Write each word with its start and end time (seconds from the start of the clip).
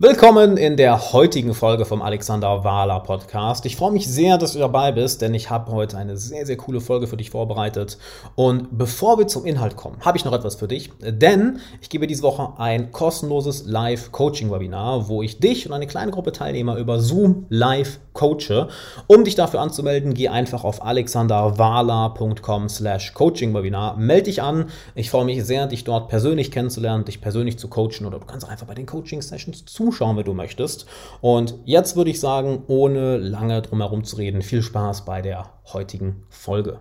the 0.00 0.09
Willkommen 0.20 0.58
in 0.58 0.76
der 0.76 1.14
heutigen 1.14 1.54
Folge 1.54 1.86
vom 1.86 2.02
Alexander 2.02 2.62
Wahler 2.62 3.00
Podcast. 3.00 3.64
Ich 3.64 3.76
freue 3.76 3.90
mich 3.90 4.06
sehr, 4.06 4.36
dass 4.36 4.52
du 4.52 4.58
dabei 4.58 4.92
bist, 4.92 5.22
denn 5.22 5.32
ich 5.32 5.48
habe 5.48 5.72
heute 5.72 5.96
eine 5.96 6.18
sehr, 6.18 6.44
sehr 6.44 6.58
coole 6.58 6.82
Folge 6.82 7.06
für 7.06 7.16
dich 7.16 7.30
vorbereitet. 7.30 7.96
Und 8.34 8.68
bevor 8.70 9.16
wir 9.16 9.28
zum 9.28 9.46
Inhalt 9.46 9.76
kommen, 9.76 9.96
habe 10.02 10.18
ich 10.18 10.26
noch 10.26 10.34
etwas 10.34 10.56
für 10.56 10.68
dich, 10.68 10.90
denn 11.00 11.60
ich 11.80 11.88
gebe 11.88 12.06
diese 12.06 12.22
Woche 12.22 12.52
ein 12.58 12.92
kostenloses 12.92 13.64
Live-Coaching-Webinar, 13.64 15.08
wo 15.08 15.22
ich 15.22 15.40
dich 15.40 15.66
und 15.66 15.72
eine 15.72 15.86
kleine 15.86 16.10
Gruppe 16.10 16.32
Teilnehmer 16.32 16.76
über 16.76 17.00
Zoom 17.00 17.46
live 17.48 17.98
coache. 18.12 18.68
Um 19.06 19.24
dich 19.24 19.36
dafür 19.36 19.60
anzumelden, 19.60 20.14
geh 20.14 20.28
einfach 20.28 20.64
auf 20.64 20.84
alexanderwahler.com 20.84 22.68
slash 22.68 23.14
coaching-webinar, 23.14 23.96
melde 23.96 24.24
dich 24.24 24.42
an. 24.42 24.66
Ich 24.94 25.10
freue 25.10 25.24
mich 25.24 25.44
sehr, 25.44 25.66
dich 25.66 25.84
dort 25.84 26.08
persönlich 26.08 26.50
kennenzulernen, 26.50 27.06
dich 27.06 27.22
persönlich 27.22 27.58
zu 27.58 27.68
coachen 27.68 28.04
oder 28.06 28.18
du 28.18 28.26
kannst 28.26 28.46
einfach 28.46 28.66
bei 28.66 28.74
den 28.74 28.86
Coaching-Sessions 28.86 29.64
zu 29.64 29.84
zuschauen, 29.84 30.09
wenn 30.16 30.24
du 30.24 30.34
möchtest. 30.34 30.86
Und 31.20 31.54
jetzt 31.64 31.96
würde 31.96 32.10
ich 32.10 32.20
sagen, 32.20 32.64
ohne 32.66 33.16
lange 33.16 33.62
drum 33.62 33.80
herum 33.80 34.04
zu 34.04 34.16
reden, 34.16 34.42
viel 34.42 34.62
Spaß 34.62 35.04
bei 35.04 35.22
der 35.22 35.50
heutigen 35.72 36.24
Folge. 36.28 36.80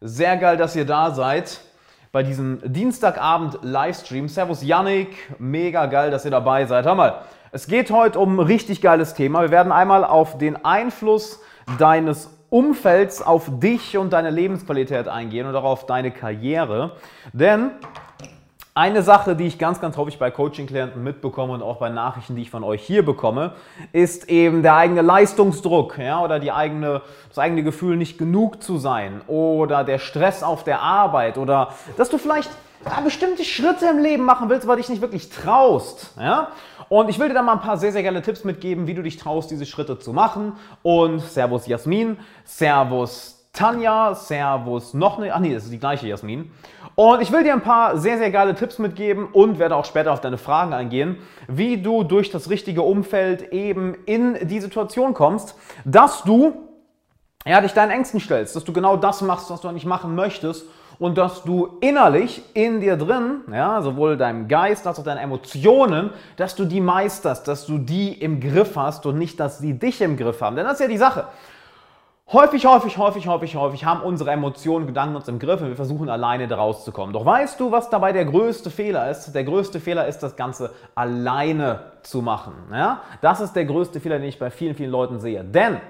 Sehr 0.00 0.36
geil, 0.36 0.56
dass 0.56 0.76
ihr 0.76 0.84
da 0.84 1.12
seid 1.12 1.60
bei 2.12 2.22
diesem 2.22 2.60
Dienstagabend 2.64 3.58
Livestream. 3.62 4.28
Servus 4.28 4.62
Yannick, 4.62 5.34
mega 5.38 5.86
geil, 5.86 6.10
dass 6.10 6.24
ihr 6.24 6.30
dabei 6.30 6.66
seid. 6.66 6.86
Hör 6.86 6.94
mal, 6.94 7.22
es 7.52 7.66
geht 7.66 7.90
heute 7.90 8.18
um 8.18 8.38
ein 8.38 8.46
richtig 8.46 8.80
geiles 8.80 9.14
Thema. 9.14 9.42
Wir 9.42 9.50
werden 9.50 9.72
einmal 9.72 10.04
auf 10.04 10.38
den 10.38 10.64
Einfluss 10.64 11.40
deines 11.78 12.30
Umfelds 12.50 13.20
auf 13.20 13.50
dich 13.60 13.98
und 13.98 14.12
deine 14.12 14.30
Lebensqualität 14.30 15.08
eingehen 15.08 15.46
und 15.46 15.54
auch 15.54 15.64
auf 15.64 15.86
deine 15.86 16.10
Karriere. 16.10 16.92
Denn 17.32 17.72
eine 18.78 19.02
Sache, 19.02 19.34
die 19.34 19.44
ich 19.44 19.58
ganz, 19.58 19.80
ganz 19.80 19.96
häufig 19.96 20.20
bei 20.20 20.30
Coaching-Klienten 20.30 21.02
mitbekomme 21.02 21.52
und 21.52 21.62
auch 21.62 21.78
bei 21.78 21.88
Nachrichten, 21.88 22.36
die 22.36 22.42
ich 22.42 22.50
von 22.50 22.62
euch 22.62 22.80
hier 22.80 23.04
bekomme, 23.04 23.54
ist 23.90 24.28
eben 24.28 24.62
der 24.62 24.76
eigene 24.76 25.02
Leistungsdruck 25.02 25.98
ja, 25.98 26.22
oder 26.22 26.38
die 26.38 26.52
eigene, 26.52 27.02
das 27.28 27.40
eigene 27.40 27.64
Gefühl, 27.64 27.96
nicht 27.96 28.18
genug 28.18 28.62
zu 28.62 28.78
sein 28.78 29.20
oder 29.26 29.82
der 29.82 29.98
Stress 29.98 30.44
auf 30.44 30.62
der 30.62 30.80
Arbeit 30.80 31.38
oder 31.38 31.74
dass 31.96 32.08
du 32.08 32.18
vielleicht 32.18 32.50
ja, 32.84 33.00
bestimmte 33.00 33.42
Schritte 33.42 33.86
im 33.86 33.98
Leben 33.98 34.24
machen 34.24 34.48
willst, 34.48 34.64
aber 34.64 34.76
dich 34.76 34.88
nicht 34.88 35.02
wirklich 35.02 35.28
traust. 35.28 36.14
Ja? 36.16 36.52
Und 36.88 37.10
ich 37.10 37.18
will 37.18 37.26
dir 37.26 37.34
da 37.34 37.42
mal 37.42 37.54
ein 37.54 37.60
paar 37.60 37.78
sehr, 37.78 37.90
sehr 37.90 38.04
geile 38.04 38.22
Tipps 38.22 38.44
mitgeben, 38.44 38.86
wie 38.86 38.94
du 38.94 39.02
dich 39.02 39.16
traust, 39.16 39.50
diese 39.50 39.66
Schritte 39.66 39.98
zu 39.98 40.12
machen. 40.12 40.52
Und 40.84 41.18
Servus 41.18 41.66
Jasmin, 41.66 42.16
Servus 42.44 43.38
Tanja, 43.52 44.14
Servus 44.14 44.94
noch 44.94 45.18
eine, 45.18 45.34
ach 45.34 45.40
nee, 45.40 45.52
das 45.52 45.64
ist 45.64 45.72
die 45.72 45.80
gleiche 45.80 46.06
Jasmin. 46.06 46.52
Und 46.98 47.22
ich 47.22 47.30
will 47.30 47.44
dir 47.44 47.52
ein 47.52 47.60
paar 47.60 47.96
sehr, 47.96 48.18
sehr 48.18 48.32
geile 48.32 48.56
Tipps 48.56 48.80
mitgeben 48.80 49.28
und 49.32 49.60
werde 49.60 49.76
auch 49.76 49.84
später 49.84 50.12
auf 50.12 50.20
deine 50.20 50.36
Fragen 50.36 50.72
eingehen, 50.72 51.18
wie 51.46 51.80
du 51.80 52.02
durch 52.02 52.32
das 52.32 52.50
richtige 52.50 52.82
Umfeld 52.82 53.52
eben 53.52 53.94
in 54.04 54.48
die 54.48 54.58
Situation 54.58 55.14
kommst, 55.14 55.54
dass 55.84 56.24
du 56.24 56.54
ja, 57.46 57.60
dich 57.60 57.72
deinen 57.72 57.92
Ängsten 57.92 58.18
stellst, 58.18 58.56
dass 58.56 58.64
du 58.64 58.72
genau 58.72 58.96
das 58.96 59.22
machst, 59.22 59.48
was 59.48 59.60
du 59.60 59.70
nicht 59.70 59.86
machen 59.86 60.16
möchtest 60.16 60.66
und 60.98 61.16
dass 61.16 61.44
du 61.44 61.78
innerlich 61.80 62.42
in 62.54 62.80
dir 62.80 62.96
drin, 62.96 63.42
ja, 63.48 63.80
sowohl 63.80 64.16
deinem 64.16 64.48
Geist 64.48 64.84
als 64.84 64.98
auch 64.98 65.04
deinen 65.04 65.18
Emotionen, 65.18 66.10
dass 66.36 66.56
du 66.56 66.64
die 66.64 66.80
meisterst, 66.80 67.46
dass 67.46 67.64
du 67.64 67.78
die 67.78 68.12
im 68.12 68.40
Griff 68.40 68.74
hast 68.74 69.06
und 69.06 69.18
nicht, 69.18 69.38
dass 69.38 69.60
sie 69.60 69.78
dich 69.78 70.00
im 70.00 70.16
Griff 70.16 70.40
haben. 70.40 70.56
Denn 70.56 70.64
das 70.64 70.74
ist 70.74 70.80
ja 70.80 70.88
die 70.88 70.98
Sache. 70.98 71.28
Häufig, 72.30 72.66
häufig, 72.66 72.98
häufig, 72.98 73.26
häufig, 73.26 73.56
häufig 73.56 73.84
haben 73.86 74.02
unsere 74.02 74.32
Emotionen, 74.32 74.86
Gedanken 74.86 75.16
uns 75.16 75.28
im 75.28 75.38
Griff 75.38 75.62
und 75.62 75.68
wir 75.68 75.76
versuchen 75.76 76.10
alleine 76.10 76.46
da 76.46 76.56
rauszukommen. 76.56 77.14
Doch 77.14 77.24
weißt 77.24 77.58
du, 77.58 77.72
was 77.72 77.88
dabei 77.88 78.12
der 78.12 78.26
größte 78.26 78.70
Fehler 78.70 79.10
ist? 79.10 79.32
Der 79.32 79.44
größte 79.44 79.80
Fehler 79.80 80.06
ist, 80.06 80.18
das 80.18 80.36
Ganze 80.36 80.74
alleine 80.94 81.80
zu 82.02 82.20
machen. 82.20 82.52
Ja? 82.70 83.00
Das 83.22 83.40
ist 83.40 83.54
der 83.54 83.64
größte 83.64 83.98
Fehler, 83.98 84.18
den 84.18 84.28
ich 84.28 84.38
bei 84.38 84.50
vielen, 84.50 84.74
vielen 84.74 84.90
Leuten 84.90 85.20
sehe. 85.20 85.42
Denn 85.42 85.80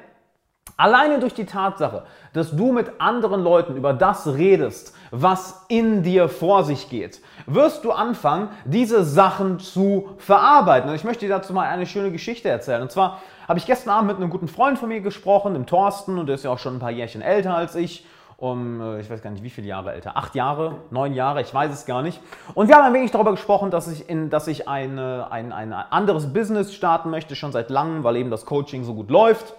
Alleine 0.81 1.19
durch 1.19 1.35
die 1.35 1.45
Tatsache, 1.45 2.05
dass 2.35 2.55
du 2.55 2.71
mit 2.71 3.01
anderen 3.01 3.43
Leuten 3.43 3.77
über 3.77 3.93
das 3.93 4.29
redest, 4.29 4.95
was 5.11 5.65
in 5.67 6.05
dir 6.05 6.29
vor 6.29 6.63
sich 6.63 6.89
geht, 6.89 7.21
wirst 7.47 7.85
du 7.85 7.91
anfangen, 7.91 8.51
diese 8.65 9.03
Sachen 9.03 9.59
zu 9.59 10.11
verarbeiten. 10.19 10.89
Und 10.89 10.95
ich 10.95 11.03
möchte 11.03 11.27
dir 11.27 11.35
dazu 11.35 11.53
mal 11.53 11.69
eine 11.69 11.85
schöne 11.85 12.13
Geschichte 12.13 12.49
erzählen. 12.49 12.81
Und 12.81 12.93
zwar 12.93 13.21
habe 13.49 13.59
ich 13.59 13.67
gestern 13.67 13.91
Abend 13.91 14.07
mit 14.07 14.19
einem 14.19 14.31
guten 14.31 14.47
Freund 14.47 14.79
von 14.79 14.89
mir 14.89 15.01
gesprochen, 15.01 15.55
dem 15.55 15.67
Thorsten, 15.67 16.17
und 16.17 16.27
der 16.27 16.37
ist 16.37 16.45
ja 16.45 16.51
auch 16.53 16.61
schon 16.61 16.77
ein 16.77 16.79
paar 16.79 16.93
Jährchen 16.93 17.23
älter 17.23 17.57
als 17.57 17.75
ich. 17.75 18.07
Um, 18.37 18.81
äh, 18.81 19.01
ich 19.01 19.11
weiß 19.11 19.21
gar 19.21 19.31
nicht, 19.31 19.43
wie 19.43 19.51
viele 19.51 19.67
Jahre 19.67 19.93
älter. 19.93 20.17
Acht 20.17 20.37
Jahre, 20.37 20.77
neun 20.93 21.13
Jahre, 21.13 21.41
ich 21.41 21.53
weiß 21.53 21.73
es 21.73 21.87
gar 21.87 22.03
nicht. 22.03 22.21
Und 22.55 22.69
wir 22.69 22.77
haben 22.77 22.85
ein 22.85 22.95
wenig 22.95 23.11
darüber 23.11 23.33
gesprochen, 23.33 23.73
dass 23.73 23.89
ich, 23.89 24.09
in, 24.09 24.31
dass 24.31 24.47
ich 24.47 24.69
eine, 24.69 25.27
ein, 25.33 25.53
ein 25.53 25.73
anderes 25.73 26.33
Business 26.33 26.73
starten 26.73 27.11
möchte, 27.11 27.35
schon 27.35 27.51
seit 27.51 27.69
langem, 27.69 28.05
weil 28.05 28.15
eben 28.15 28.31
das 28.31 28.47
Coaching 28.47 28.85
so 28.85 28.95
gut 28.95 29.11
läuft. 29.11 29.57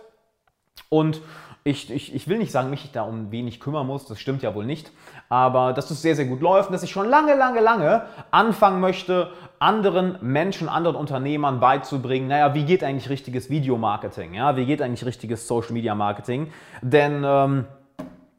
Und 0.89 1.21
ich, 1.63 1.91
ich, 1.91 2.15
ich 2.15 2.27
will 2.27 2.37
nicht 2.37 2.51
sagen, 2.51 2.69
mich 2.69 2.91
da 2.91 3.03
um 3.03 3.31
wenig 3.31 3.59
kümmern 3.59 3.85
muss, 3.85 4.05
das 4.05 4.19
stimmt 4.19 4.41
ja 4.41 4.55
wohl 4.55 4.65
nicht, 4.65 4.91
aber 5.27 5.73
dass 5.73 5.91
es 5.91 6.01
sehr, 6.01 6.15
sehr 6.15 6.25
gut 6.25 6.41
läuft 6.41 6.69
und 6.69 6.73
dass 6.73 6.83
ich 6.83 6.89
schon 6.89 7.07
lange, 7.07 7.35
lange, 7.35 7.59
lange 7.59 8.03
anfangen 8.31 8.79
möchte, 8.79 9.31
anderen 9.59 10.17
Menschen, 10.21 10.69
anderen 10.69 10.95
Unternehmern 10.95 11.59
beizubringen, 11.59 12.27
naja, 12.27 12.53
wie 12.55 12.63
geht 12.63 12.83
eigentlich 12.83 13.09
richtiges 13.09 13.49
Videomarketing, 13.49 14.33
ja, 14.33 14.55
wie 14.55 14.65
geht 14.65 14.81
eigentlich 14.81 15.05
richtiges 15.05 15.47
Social 15.47 15.73
Media 15.73 15.93
Marketing, 15.95 16.51
denn 16.81 17.23
ähm, 17.25 17.65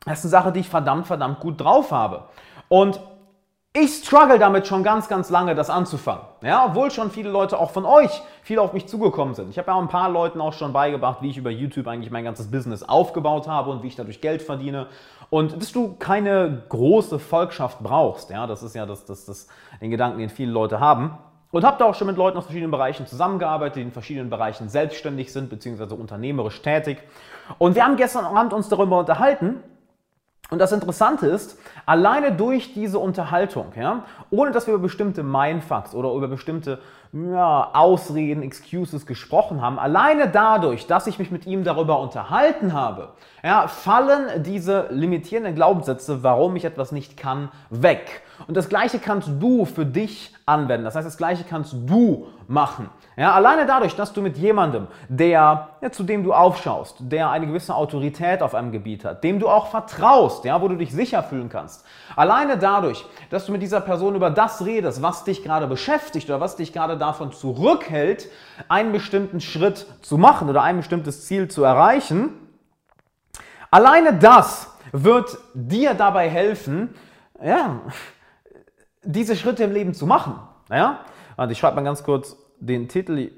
das 0.07 0.21
ist 0.21 0.25
eine 0.25 0.31
Sache, 0.31 0.53
die 0.53 0.61
ich 0.61 0.69
verdammt, 0.69 1.07
verdammt 1.07 1.41
gut 1.41 1.61
drauf 1.61 1.93
habe. 1.93 2.25
Und 2.69 3.01
ich 3.73 4.03
struggle 4.05 4.39
damit 4.39 4.67
schon 4.67 4.83
ganz, 4.83 5.07
ganz 5.07 5.31
lange, 5.31 5.55
das 5.55 5.71
anzufangen. 5.71 6.25
Ja, 6.43 6.67
obwohl 6.67 6.91
schon 6.91 7.11
viele 7.11 7.31
Leute 7.31 7.57
auch 7.59 7.71
von 7.71 7.85
euch 7.85 8.11
viel 8.43 8.59
auf 8.59 8.73
mich 8.73 8.89
zugekommen 8.89 9.35
sind. 9.35 9.51
Ich 9.51 9.59
habe 9.59 9.69
ja 9.69 9.75
auch 9.75 9.81
ein 9.81 9.89
paar 9.89 10.11
Leuten 10.11 10.41
auch 10.41 10.53
schon 10.53 10.73
beigebracht, 10.73 11.23
wie 11.23 11.31
ich 11.31 11.37
über 11.37 11.51
YouTube 11.51 11.87
eigentlich 11.87 12.11
mein 12.11 12.25
ganzes 12.25 12.51
Business 12.51 12.83
aufgebaut 12.83 13.47
habe 13.47 13.71
und 13.71 13.85
wie 13.85 13.87
ich 13.87 13.95
dadurch 13.95 14.21
Geld 14.21 14.43
verdiene. 14.43 14.89
Und 15.31 15.57
dass 15.57 15.71
du 15.71 15.95
keine 15.97 16.65
große 16.69 17.21
Volkschaft 17.21 17.79
brauchst. 17.79 18.31
Ja, 18.31 18.49
das 18.49 18.65
ist 18.65 18.75
ja 18.75 18.87
das, 18.87 19.05
das, 19.05 19.25
das, 19.25 19.47
den 19.81 19.93
Gedanken, 19.93 20.19
den 20.19 20.31
viele 20.31 20.51
Leute 20.51 20.81
haben. 20.81 21.17
Und 21.53 21.65
habe 21.65 21.79
da 21.79 21.85
auch 21.85 21.95
schon 21.95 22.09
mit 22.09 22.17
Leuten 22.17 22.39
aus 22.39 22.45
verschiedenen 22.45 22.73
Bereichen 22.73 23.07
zusammengearbeitet, 23.07 23.77
die 23.77 23.83
in 23.83 23.93
verschiedenen 23.93 24.31
Bereichen 24.31 24.69
selbstständig 24.69 25.33
sind, 25.33 25.49
beziehungsweise 25.49 25.95
unternehmerisch 25.95 26.61
tätig. 26.63 26.99
Und 27.59 27.77
wir 27.77 27.85
haben 27.85 27.97
gestern 27.97 28.25
Abend 28.25 28.53
uns 28.53 28.69
darüber 28.69 28.99
unterhalten, 28.99 29.63
und 30.51 30.59
das 30.59 30.73
Interessante 30.73 31.27
ist, 31.27 31.59
alleine 31.87 32.33
durch 32.33 32.75
diese 32.75 32.99
Unterhaltung, 32.99 33.67
ja, 33.77 34.05
ohne 34.31 34.51
dass 34.51 34.67
wir 34.67 34.75
über 34.75 34.83
bestimmte 34.83 35.23
Mindfucks 35.23 35.95
oder 35.95 36.13
über 36.13 36.27
bestimmte 36.27 36.81
ja, 37.13 37.71
Ausreden, 37.73 38.43
Excuses 38.43 39.07
gesprochen 39.07 39.63
haben, 39.63 39.79
alleine 39.79 40.29
dadurch, 40.29 40.87
dass 40.87 41.07
ich 41.07 41.19
mich 41.19 41.31
mit 41.31 41.47
ihm 41.47 41.65
darüber 41.65 42.01
unterhalten 42.01 42.73
habe, 42.73 43.11
ja, 43.45 43.69
fallen 43.69 44.43
diese 44.43 44.89
limitierenden 44.91 45.55
Glaubenssätze, 45.55 46.23
warum 46.23 46.57
ich 46.57 46.65
etwas 46.65 46.93
nicht 46.93 47.17
kann, 47.17 47.51
weg. 47.71 48.23
Und 48.49 48.57
das 48.57 48.69
Gleiche 48.69 48.99
kannst 48.99 49.29
du 49.39 49.65
für 49.65 49.87
dich 49.87 50.35
anwenden. 50.47 50.85
Das 50.85 50.97
heißt, 50.97 51.07
das 51.07 51.17
Gleiche 51.17 51.45
kannst 51.49 51.73
du 51.73 52.27
machen. 52.49 52.91
Ja, 53.21 53.35
alleine 53.35 53.67
dadurch, 53.67 53.95
dass 53.97 54.15
du 54.15 54.23
mit 54.23 54.39
jemandem, 54.39 54.87
der, 55.11 55.69
ja, 55.83 55.93
zu 55.93 56.05
dem 56.05 56.25
du 56.25 56.33
aufschaust, 56.33 56.97
der 57.01 57.29
eine 57.29 57.47
gewisse 57.47 57.75
Autorität 57.75 58.41
auf 58.41 58.55
einem 58.55 58.73
Gebiet 58.73 59.05
hat, 59.05 59.23
dem 59.25 59.39
du 59.39 59.47
auch 59.47 59.67
vertraust, 59.67 60.47
ja, 60.47 60.63
wo 60.63 60.69
du 60.69 60.77
dich 60.77 60.91
sicher 60.91 61.23
fühlen 61.23 61.51
kannst, 61.51 61.85
alleine 62.17 62.57
dadurch, 62.57 63.05
dass 63.29 63.45
du 63.45 63.53
mit 63.53 63.61
dieser 63.61 63.83
Person 63.83 64.15
über 64.15 64.31
das 64.31 64.65
redest, 64.65 65.03
was 65.03 65.25
dich 65.25 65.45
gerade 65.45 65.67
beschäftigt 65.67 66.31
oder 66.31 66.41
was 66.41 66.57
dich 66.57 66.73
gerade 66.73 66.97
davon 66.97 67.31
zurückhält, 67.31 68.31
einen 68.71 68.91
bestimmten 68.91 69.43
Schritt 69.43 69.85
zu 70.01 70.17
machen 70.17 70.49
oder 70.49 70.63
ein 70.63 70.79
bestimmtes 70.79 71.27
Ziel 71.27 71.49
zu 71.49 71.63
erreichen, 71.63 72.31
alleine 73.71 74.15
das 74.15 74.75
wird 74.93 75.37
dir 75.53 75.93
dabei 75.93 76.31
helfen, 76.31 76.95
ja, 77.45 77.83
diese 79.03 79.37
Schritte 79.37 79.65
im 79.65 79.73
Leben 79.73 79.93
zu 79.93 80.07
machen. 80.07 80.37
Ja? 80.71 81.01
Und 81.37 81.51
ich 81.51 81.59
schreibe 81.59 81.77
mal 81.77 81.85
ganz 81.85 82.03
kurz 82.03 82.35
den 82.61 82.89
Titel 82.89 83.33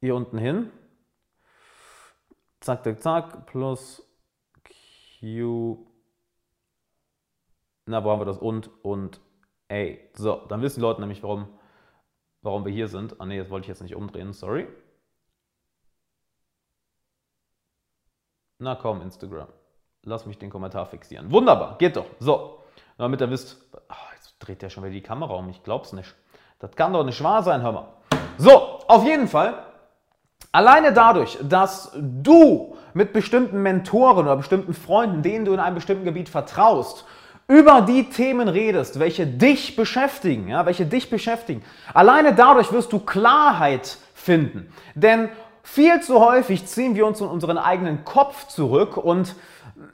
hier 0.00 0.14
unten 0.14 0.38
hin. 0.38 0.70
Zack, 2.60 2.84
zack, 2.84 3.02
zack, 3.02 3.46
plus 3.46 4.02
Q. 5.20 5.86
Na, 7.86 8.04
wo 8.04 8.10
haben 8.10 8.20
wir 8.20 8.26
das? 8.26 8.38
Und, 8.38 8.70
und, 8.82 9.20
A. 9.70 9.96
So, 10.14 10.36
dann 10.48 10.62
wissen 10.62 10.80
die 10.80 10.82
Leute 10.82 11.00
nämlich, 11.00 11.22
warum, 11.22 11.48
warum 12.42 12.64
wir 12.64 12.72
hier 12.72 12.88
sind. 12.88 13.20
Ah, 13.20 13.26
ne, 13.26 13.38
das 13.38 13.50
wollte 13.50 13.64
ich 13.64 13.68
jetzt 13.68 13.82
nicht 13.82 13.94
umdrehen, 13.94 14.32
sorry. 14.32 14.68
Na 18.58 18.74
komm, 18.76 19.02
Instagram. 19.02 19.48
Lass 20.02 20.26
mich 20.26 20.38
den 20.38 20.50
Kommentar 20.50 20.86
fixieren. 20.86 21.30
Wunderbar, 21.30 21.76
geht 21.78 21.96
doch. 21.96 22.06
So, 22.18 22.62
damit 22.98 23.20
ihr 23.20 23.30
wisst, 23.30 23.62
oh, 23.72 24.14
jetzt 24.14 24.36
dreht 24.38 24.62
der 24.62 24.70
schon 24.70 24.84
wieder 24.84 24.92
die 24.92 25.02
Kamera 25.02 25.34
um, 25.34 25.48
ich 25.48 25.62
glaub's 25.62 25.92
nicht. 25.92 26.14
Das 26.58 26.74
kann 26.76 26.92
doch 26.92 27.04
nicht 27.04 27.22
wahr 27.22 27.42
sein, 27.42 27.62
hör 27.62 27.72
mal. 27.72 27.92
So, 28.38 28.80
auf 28.86 29.04
jeden 29.04 29.28
Fall, 29.28 29.54
alleine 30.52 30.92
dadurch, 30.92 31.38
dass 31.42 31.92
du 32.00 32.76
mit 32.92 33.12
bestimmten 33.12 33.62
Mentoren 33.62 34.26
oder 34.26 34.36
bestimmten 34.36 34.74
Freunden, 34.74 35.22
denen 35.22 35.44
du 35.44 35.52
in 35.52 35.60
einem 35.60 35.74
bestimmten 35.74 36.04
Gebiet 36.04 36.28
vertraust, 36.28 37.04
über 37.46 37.82
die 37.82 38.08
Themen 38.08 38.48
redest, 38.48 38.98
welche 38.98 39.26
dich 39.26 39.76
beschäftigen, 39.76 40.48
ja, 40.48 40.64
welche 40.64 40.86
dich 40.86 41.10
beschäftigen. 41.10 41.62
Alleine 41.92 42.34
dadurch 42.34 42.72
wirst 42.72 42.92
du 42.92 43.00
Klarheit 43.00 43.98
finden. 44.14 44.72
Denn 44.94 45.28
viel 45.62 46.00
zu 46.00 46.20
häufig 46.20 46.66
ziehen 46.66 46.94
wir 46.94 47.06
uns 47.06 47.20
in 47.20 47.26
unseren 47.26 47.58
eigenen 47.58 48.04
Kopf 48.04 48.46
zurück 48.46 48.96
und 48.96 49.34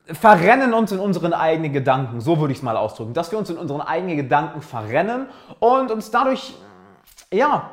verrennen 0.07 0.75
uns 0.75 0.93
in 0.93 1.01
unseren 1.01 1.33
eigenen 1.33 1.73
Gedanken, 1.73 2.21
so 2.21 2.39
würde 2.39 2.53
ich 2.53 2.59
es 2.59 2.63
mal 2.63 2.77
ausdrücken, 2.77 3.15
dass 3.15 3.33
wir 3.33 3.39
uns 3.39 3.51
in 3.51 3.57
unseren 3.57 3.81
eigenen 3.81 4.17
Gedanken 4.17 4.63
verrennen 4.63 5.27
und 5.59 5.91
uns 5.91 6.11
dadurch, 6.11 6.55
ja, 7.33 7.71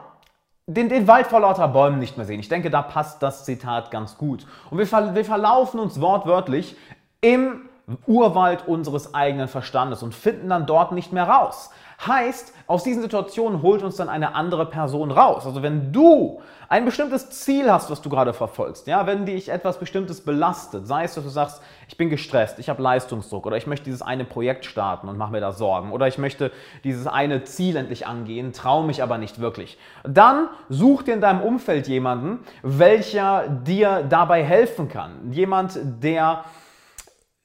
den, 0.68 0.90
den 0.90 1.08
Wald 1.08 1.28
vor 1.28 1.40
lauter 1.40 1.70
Bäumen 1.70 1.98
nicht 1.98 2.18
mehr 2.18 2.26
sehen. 2.26 2.42
Ich 2.42 2.50
denke, 2.50 2.70
da 2.70 2.82
passt 2.82 3.24
das 3.24 3.46
Zitat 3.46 3.90
ganz 3.90 4.18
gut. 4.18 4.46
Und 4.70 4.78
wir, 4.78 5.16
wir 5.16 5.26
verlaufen 5.26 5.80
uns 5.80 6.02
wortwörtlich 6.02 6.76
im 7.22 7.67
Urwald 8.06 8.68
unseres 8.68 9.14
eigenen 9.14 9.48
Verstandes 9.48 10.04
und 10.04 10.14
finden 10.14 10.50
dann 10.50 10.66
dort 10.66 10.92
nicht 10.92 11.14
mehr 11.14 11.28
raus. 11.30 11.70
Heißt, 12.06 12.54
aus 12.68 12.84
diesen 12.84 13.02
Situationen 13.02 13.62
holt 13.62 13.82
uns 13.82 13.96
dann 13.96 14.10
eine 14.10 14.36
andere 14.36 14.68
Person 14.68 15.10
raus. 15.10 15.46
Also 15.46 15.64
wenn 15.64 15.94
du 15.94 16.42
ein 16.70 16.84
bestimmtes 16.84 17.30
Ziel 17.30 17.72
hast, 17.72 17.90
was 17.90 18.02
du 18.02 18.10
gerade 18.10 18.34
verfolgst, 18.34 18.88
ja, 18.88 19.08
wenn 19.08 19.26
dich 19.26 19.50
etwas 19.50 19.80
Bestimmtes 19.80 20.20
belastet, 20.22 20.86
sei 20.86 21.06
es, 21.06 21.16
dass 21.16 21.24
du 21.24 21.30
sagst, 21.30 21.62
ich 21.88 21.96
bin 21.96 22.10
gestresst, 22.10 22.60
ich 22.60 22.68
habe 22.68 22.84
Leistungsdruck 22.84 23.46
oder 23.46 23.56
ich 23.56 23.68
möchte 23.68 23.86
dieses 23.86 24.02
eine 24.02 24.26
Projekt 24.26 24.66
starten 24.66 25.08
und 25.08 25.18
mache 25.18 25.32
mir 25.32 25.40
da 25.40 25.54
Sorgen 25.54 25.92
oder 25.92 26.08
ich 26.08 26.18
möchte 26.18 26.52
dieses 26.84 27.08
eine 27.08 27.46
Ziel 27.46 27.78
endlich 27.78 28.06
angehen, 28.06 28.52
traue 28.52 28.86
mich 28.86 29.02
aber 29.02 29.18
nicht 29.18 29.40
wirklich, 29.40 29.80
dann 30.04 30.50
such 30.68 31.04
dir 31.04 31.14
in 31.14 31.22
deinem 31.22 31.42
Umfeld 31.42 31.88
jemanden, 31.88 32.40
welcher 32.64 33.48
dir 33.48 34.04
dabei 34.08 34.44
helfen 34.44 34.90
kann. 34.90 35.32
Jemand, 35.32 35.80
der 36.04 36.44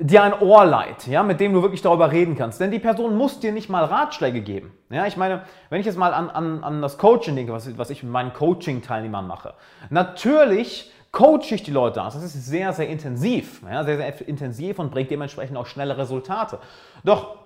dir 0.03 0.23
ein 0.23 0.41
Ohr 0.41 0.65
leiht, 0.65 1.07
ja, 1.07 1.23
mit 1.23 1.41
dem 1.41 1.53
du 1.53 1.63
wirklich 1.63 1.83
darüber 1.83 2.11
reden 2.11 2.37
kannst. 2.37 2.61
Denn 2.61 2.71
die 2.71 2.79
Person 2.79 3.17
muss 3.17 3.41
dir 3.41 3.53
nicht 3.53 3.69
mal 3.69 3.85
Ratschläge 3.85 4.41
geben. 4.41 4.73
Ja, 4.91 5.07
ich 5.07 5.17
meine, 5.17 5.43
wenn 5.71 5.81
ich 5.81 5.87
jetzt 5.87 5.99
mal 5.99 6.13
an, 6.13 6.29
an, 6.31 6.65
an 6.65 6.83
das 6.83 6.99
Coaching 6.99 7.37
denke, 7.37 7.53
was, 7.53 7.79
was 7.79 7.91
ich 7.91 8.03
mit 8.03 8.13
meinen 8.13 8.33
Coaching-Teilnehmern 8.33 9.27
mache, 9.27 9.55
natürlich 9.91 10.93
coache 11.13 11.55
ich 11.55 11.63
die 11.63 11.71
Leute 11.71 12.03
aus. 12.03 12.15
Das 12.15 12.25
ist 12.25 12.47
sehr, 12.47 12.73
sehr 12.73 12.89
intensiv, 12.89 13.63
ja, 13.71 13.85
sehr, 13.85 13.97
sehr 13.97 14.29
intensiv 14.29 14.79
und 14.79 14.91
bringt 14.91 15.11
dementsprechend 15.11 15.57
auch 15.57 15.67
schnelle 15.67 15.97
Resultate. 15.97 16.59
Doch 17.05 17.37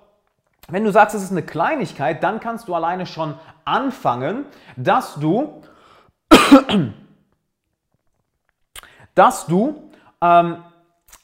wenn 0.69 0.83
du 0.83 0.91
sagst, 0.91 1.15
es 1.15 1.23
ist 1.23 1.31
eine 1.31 1.43
Kleinigkeit, 1.43 2.23
dann 2.23 2.39
kannst 2.39 2.67
du 2.67 2.75
alleine 2.75 3.05
schon 3.05 3.35
anfangen, 3.65 4.45
dass 4.75 5.15
du, 5.15 5.61
dass 9.15 9.45
du 9.45 9.91
ähm, 10.21 10.63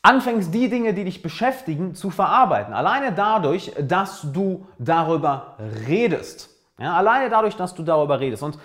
anfängst, 0.04 0.54
die 0.54 0.70
Dinge, 0.70 0.94
die 0.94 1.06
dich 1.06 1.24
beschäftigen, 1.24 1.96
zu 1.96 2.12
verarbeiten. 2.12 2.74
Alleine 2.74 3.14
dadurch, 3.14 3.72
dass 3.80 4.22
du 4.32 4.68
darüber 4.78 5.56
redest. 5.88 6.50
Ja, 6.78 6.94
alleine 6.94 7.30
dadurch, 7.30 7.56
dass 7.56 7.74
du 7.74 7.84
darüber 7.84 8.20
redest. 8.20 8.44
Und 8.44 8.60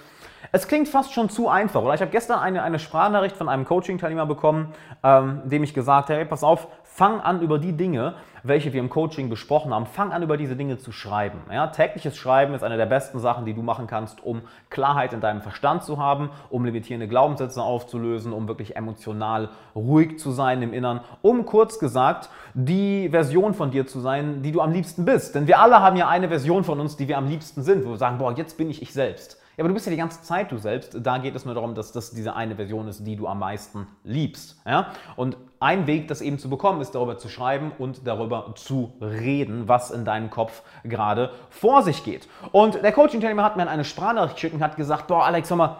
es 0.51 0.67
klingt 0.67 0.89
fast 0.89 1.13
schon 1.13 1.31
zu 1.31 1.49
einfach. 1.49 1.83
Oder 1.83 1.95
ich 1.95 2.01
habe 2.01 2.11
gestern 2.11 2.41
eine, 2.41 2.63
eine 2.63 2.79
Sprachnachricht 2.79 3.37
von 3.37 3.49
einem 3.49 3.65
Coaching-Teilnehmer 3.65 4.27
bekommen, 4.27 4.75
ähm, 5.03 5.43
dem 5.45 5.63
ich 5.63 5.75
gesagt 5.75 6.09
habe, 6.11 6.19
hey, 6.19 6.25
pass 6.25 6.43
auf, 6.43 6.67
fang 6.83 7.21
an 7.21 7.41
über 7.41 7.59
die 7.59 7.73
Dinge, 7.73 8.15
welche 8.43 8.73
wir 8.73 8.81
im 8.81 8.89
Coaching 8.89 9.29
besprochen 9.29 9.75
haben, 9.75 9.87
fang 9.87 10.13
an 10.13 10.23
über 10.23 10.37
diese 10.37 10.57
Dinge 10.57 10.79
zu 10.79 10.91
schreiben. 10.91 11.41
Ja, 11.53 11.69
tägliches 11.69 12.17
Schreiben 12.17 12.55
ist 12.55 12.65
eine 12.65 12.77
der 12.77 12.87
besten 12.87 13.19
Sachen, 13.19 13.45
die 13.45 13.55
du 13.55 13.63
machen 13.63 13.87
kannst, 13.87 14.25
um 14.25 14.43
Klarheit 14.71 15.13
in 15.13 15.21
deinem 15.21 15.43
Verstand 15.43 15.85
zu 15.85 15.99
haben, 15.99 16.31
um 16.51 16.65
limitierende 16.65 17.09
Glaubenssätze 17.09 17.63
aufzulösen, 17.63 18.33
um 18.33 18.49
wirklich 18.49 18.77
emotional 18.77 19.51
ruhig 19.75 20.19
zu 20.19 20.31
sein 20.31 20.63
im 20.63 20.73
Innern, 20.73 21.01
um 21.23 21.47
kurz 21.47 21.79
gesagt 21.79 22.31
die 22.55 23.11
Version 23.11 23.55
von 23.55 23.71
dir 23.71 23.87
zu 23.87 24.01
sein, 24.01 24.43
die 24.43 24.53
du 24.53 24.61
am 24.61 24.73
liebsten 24.73 25.05
bist. 25.05 25.35
Denn 25.35 25.47
wir 25.47 25.61
alle 25.61 25.81
haben 25.81 25.97
ja 25.97 26.09
eine 26.09 26.29
Version 26.29 26.65
von 26.65 26.81
uns, 26.81 26.97
die 26.97 27.07
wir 27.07 27.19
am 27.19 27.29
liebsten 27.29 27.63
sind, 27.63 27.85
wo 27.85 27.91
wir 27.91 27.97
sagen, 27.97 28.19
boah, 28.19 28.33
jetzt 28.37 28.57
bin 28.57 28.71
ich 28.71 28.83
ich 28.83 28.93
selbst. 28.93 29.41
Ja, 29.59 29.65
aber 29.65 29.71
du 29.71 29.75
bist 29.75 29.87
ja 29.87 29.91
die 29.91 29.99
ganze 29.99 30.23
Zeit 30.23 30.53
du 30.53 30.59
selbst. 30.59 30.97
Da 31.03 31.19
geht 31.19 31.35
es 31.35 31.45
nur 31.45 31.53
darum, 31.53 31.75
dass 31.75 31.91
das 31.91 32.13
diese 32.13 32.37
eine 32.37 32.55
Version 32.55 32.87
ist, 32.87 33.05
die 33.05 33.17
du 33.17 33.27
am 33.27 33.41
meisten 33.41 33.89
liebst. 34.05 34.57
Ja? 34.65 34.93
Und 35.17 35.37
ein 35.59 35.89
Weg, 35.89 36.07
das 36.07 36.21
eben 36.21 36.39
zu 36.39 36.49
bekommen, 36.49 36.81
ist 36.81 36.95
darüber 36.95 37.19
zu 37.19 37.29
schreiben 37.29 37.73
und 37.77 38.07
darüber 38.07 38.55
zu 38.55 38.93
reden, 39.01 39.67
was 39.67 39.91
in 39.91 40.05
deinem 40.05 40.31
Kopf 40.31 40.63
gerade 40.85 41.33
vor 41.51 41.83
sich 41.83 42.05
geht. 42.05 42.29
Und 42.53 42.85
der 42.85 42.93
Coaching-Teilnehmer 42.93 43.43
hat 43.43 43.57
mir 43.57 43.69
eine 43.69 43.85
Sprachnachricht 43.85 44.37
geschickt 44.37 44.55
und 44.55 44.63
hat 44.63 44.77
gesagt, 44.77 45.09
boah, 45.09 45.25
Alex, 45.25 45.49
sag 45.49 45.57
mal, 45.59 45.79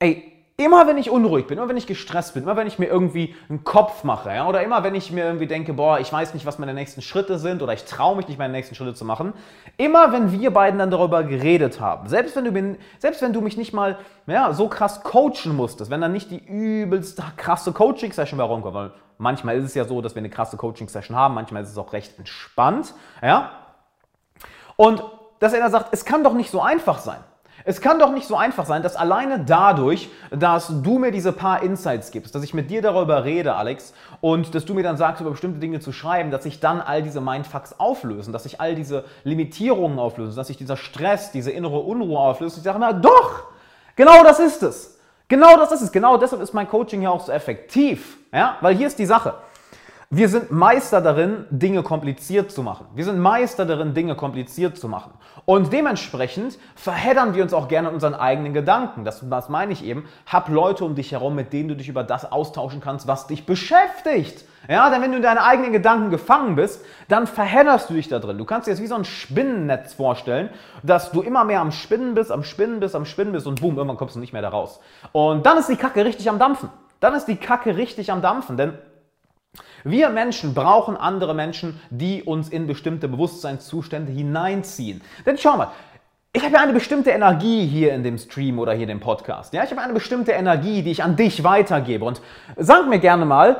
ey, 0.00 0.33
immer 0.56 0.86
wenn 0.86 0.98
ich 0.98 1.10
unruhig 1.10 1.48
bin, 1.48 1.58
immer 1.58 1.68
wenn 1.68 1.76
ich 1.76 1.88
gestresst 1.88 2.34
bin, 2.34 2.44
immer 2.44 2.56
wenn 2.56 2.68
ich 2.68 2.78
mir 2.78 2.86
irgendwie 2.86 3.34
einen 3.48 3.64
Kopf 3.64 4.04
mache, 4.04 4.32
ja, 4.32 4.46
oder 4.46 4.62
immer 4.62 4.84
wenn 4.84 4.94
ich 4.94 5.10
mir 5.10 5.24
irgendwie 5.24 5.48
denke, 5.48 5.72
boah, 5.72 5.98
ich 5.98 6.12
weiß 6.12 6.32
nicht, 6.32 6.46
was 6.46 6.60
meine 6.60 6.74
nächsten 6.74 7.02
Schritte 7.02 7.38
sind 7.40 7.60
oder 7.60 7.72
ich 7.72 7.84
traue 7.84 8.16
mich 8.16 8.28
nicht, 8.28 8.38
meine 8.38 8.52
nächsten 8.52 8.76
Schritte 8.76 8.94
zu 8.94 9.04
machen, 9.04 9.32
immer 9.78 10.12
wenn 10.12 10.30
wir 10.30 10.52
beiden 10.52 10.78
dann 10.78 10.92
darüber 10.92 11.24
geredet 11.24 11.80
haben, 11.80 12.08
selbst 12.08 12.36
wenn 12.36 12.44
du, 12.44 12.52
bin, 12.52 12.78
selbst 13.00 13.20
wenn 13.20 13.32
du 13.32 13.40
mich 13.40 13.56
nicht 13.56 13.72
mal 13.72 13.98
ja, 14.28 14.52
so 14.52 14.68
krass 14.68 15.02
coachen 15.02 15.56
musstest, 15.56 15.90
wenn 15.90 16.00
dann 16.00 16.12
nicht 16.12 16.30
die 16.30 16.44
übelst 16.44 17.20
krasse 17.36 17.72
Coaching-Session 17.72 18.38
bei 18.38 18.44
rumkommt, 18.44 18.74
weil 18.74 18.92
manchmal 19.18 19.56
ist 19.56 19.64
es 19.64 19.74
ja 19.74 19.84
so, 19.84 20.00
dass 20.02 20.14
wir 20.14 20.20
eine 20.20 20.30
krasse 20.30 20.56
Coaching-Session 20.56 21.16
haben, 21.16 21.34
manchmal 21.34 21.64
ist 21.64 21.70
es 21.70 21.78
auch 21.78 21.92
recht 21.92 22.16
entspannt, 22.16 22.94
ja, 23.20 23.50
und 24.76 25.02
dass 25.40 25.52
er 25.52 25.60
dann 25.60 25.72
sagt, 25.72 25.88
es 25.92 26.04
kann 26.04 26.22
doch 26.22 26.34
nicht 26.34 26.50
so 26.50 26.60
einfach 26.60 26.98
sein. 26.98 27.18
Es 27.66 27.80
kann 27.80 27.98
doch 27.98 28.12
nicht 28.12 28.26
so 28.26 28.36
einfach 28.36 28.66
sein, 28.66 28.82
dass 28.82 28.94
alleine 28.94 29.40
dadurch, 29.40 30.10
dass 30.30 30.82
du 30.82 30.98
mir 30.98 31.10
diese 31.10 31.32
paar 31.32 31.62
Insights 31.62 32.10
gibst, 32.10 32.34
dass 32.34 32.42
ich 32.42 32.52
mit 32.52 32.70
dir 32.70 32.82
darüber 32.82 33.24
rede, 33.24 33.54
Alex, 33.54 33.94
und 34.20 34.54
dass 34.54 34.66
du 34.66 34.74
mir 34.74 34.82
dann 34.82 34.98
sagst, 34.98 35.22
über 35.22 35.30
bestimmte 35.30 35.60
Dinge 35.60 35.80
zu 35.80 35.90
schreiben, 35.90 36.30
dass 36.30 36.42
sich 36.42 36.60
dann 36.60 36.82
all 36.82 37.02
diese 37.02 37.22
Mindfucks 37.22 37.80
auflösen, 37.80 38.34
dass 38.34 38.42
sich 38.42 38.60
all 38.60 38.74
diese 38.74 39.04
Limitierungen 39.24 39.98
auflösen, 39.98 40.36
dass 40.36 40.48
sich 40.48 40.58
dieser 40.58 40.76
Stress, 40.76 41.32
diese 41.32 41.52
innere 41.52 41.78
Unruhe 41.78 42.18
auflöst. 42.18 42.58
Ich 42.58 42.62
sage, 42.62 42.78
na 42.78 42.92
doch, 42.92 43.44
genau 43.96 44.22
das 44.22 44.40
ist 44.40 44.62
es. 44.62 44.98
Genau 45.28 45.56
das 45.56 45.72
ist 45.72 45.80
es. 45.80 45.90
Genau 45.90 46.18
deshalb 46.18 46.42
ist 46.42 46.52
mein 46.52 46.68
Coaching 46.68 47.00
ja 47.00 47.08
auch 47.08 47.24
so 47.24 47.32
effektiv. 47.32 48.18
Ja? 48.30 48.58
Weil 48.60 48.76
hier 48.76 48.88
ist 48.88 48.98
die 48.98 49.06
Sache. 49.06 49.34
Wir 50.10 50.28
sind 50.28 50.50
Meister 50.50 51.00
darin, 51.00 51.46
Dinge 51.50 51.82
kompliziert 51.82 52.52
zu 52.52 52.62
machen. 52.62 52.86
Wir 52.94 53.04
sind 53.04 53.18
Meister 53.18 53.64
darin, 53.64 53.94
Dinge 53.94 54.14
kompliziert 54.14 54.76
zu 54.76 54.86
machen. 54.86 55.12
Und 55.46 55.72
dementsprechend 55.72 56.58
verheddern 56.74 57.34
wir 57.34 57.42
uns 57.42 57.52
auch 57.52 57.68
gerne 57.68 57.88
in 57.88 57.94
unseren 57.94 58.14
eigenen 58.14 58.54
Gedanken. 58.54 59.04
Das, 59.04 59.22
das 59.28 59.48
meine 59.48 59.72
ich 59.72 59.84
eben. 59.84 60.08
Hab 60.26 60.48
Leute 60.48 60.84
um 60.84 60.94
dich 60.94 61.12
herum, 61.12 61.34
mit 61.34 61.52
denen 61.52 61.68
du 61.68 61.76
dich 61.76 61.88
über 61.88 62.02
das 62.02 62.30
austauschen 62.30 62.80
kannst, 62.80 63.06
was 63.06 63.26
dich 63.26 63.44
beschäftigt. 63.44 64.44
Ja, 64.68 64.88
denn 64.88 65.02
wenn 65.02 65.10
du 65.10 65.18
in 65.18 65.22
deinen 65.22 65.38
eigenen 65.38 65.72
Gedanken 65.72 66.10
gefangen 66.10 66.56
bist, 66.56 66.82
dann 67.08 67.26
verhedderst 67.26 67.90
du 67.90 67.94
dich 67.94 68.08
da 68.08 68.18
drin. 68.18 68.38
Du 68.38 68.46
kannst 68.46 68.66
dir 68.66 68.70
das 68.70 68.80
wie 68.80 68.86
so 68.86 68.94
ein 68.94 69.04
Spinnennetz 69.04 69.92
vorstellen, 69.92 70.48
dass 70.82 71.10
du 71.12 71.20
immer 71.20 71.44
mehr 71.44 71.60
am 71.60 71.70
Spinnen 71.70 72.14
bist, 72.14 72.32
am 72.32 72.44
Spinnen 72.44 72.80
bist, 72.80 72.94
am 72.94 73.04
Spinnen 73.04 73.32
bist 73.32 73.46
und 73.46 73.60
boom, 73.60 73.76
irgendwann 73.76 73.98
kommst 73.98 74.16
du 74.16 74.20
nicht 74.20 74.32
mehr 74.32 74.40
da 74.40 74.48
raus. 74.48 74.80
Und 75.12 75.44
dann 75.44 75.58
ist 75.58 75.68
die 75.68 75.76
Kacke 75.76 76.04
richtig 76.04 76.30
am 76.30 76.38
Dampfen. 76.38 76.70
Dann 77.00 77.14
ist 77.14 77.26
die 77.26 77.36
Kacke 77.36 77.76
richtig 77.76 78.10
am 78.10 78.22
Dampfen, 78.22 78.56
denn 78.56 78.78
wir 79.84 80.08
Menschen 80.08 80.54
brauchen 80.54 80.96
andere 80.96 81.34
Menschen, 81.34 81.80
die 81.90 82.22
uns 82.22 82.48
in 82.48 82.66
bestimmte 82.66 83.08
Bewusstseinszustände 83.08 84.12
hineinziehen. 84.12 85.02
Denn 85.26 85.38
schau 85.38 85.56
mal, 85.56 85.72
ich 86.32 86.42
habe 86.42 86.54
ja 86.54 86.60
eine 86.62 86.72
bestimmte 86.72 87.10
Energie 87.10 87.64
hier 87.64 87.94
in 87.94 88.02
dem 88.02 88.18
Stream 88.18 88.58
oder 88.58 88.72
hier 88.72 88.82
in 88.82 88.88
dem 88.88 89.00
Podcast. 89.00 89.54
Ja? 89.54 89.62
Ich 89.62 89.70
habe 89.70 89.80
eine 89.80 89.92
bestimmte 89.92 90.32
Energie, 90.32 90.82
die 90.82 90.90
ich 90.90 91.04
an 91.04 91.14
dich 91.14 91.44
weitergebe. 91.44 92.04
Und 92.04 92.20
sag 92.56 92.88
mir 92.88 92.98
gerne 92.98 93.24
mal, 93.24 93.56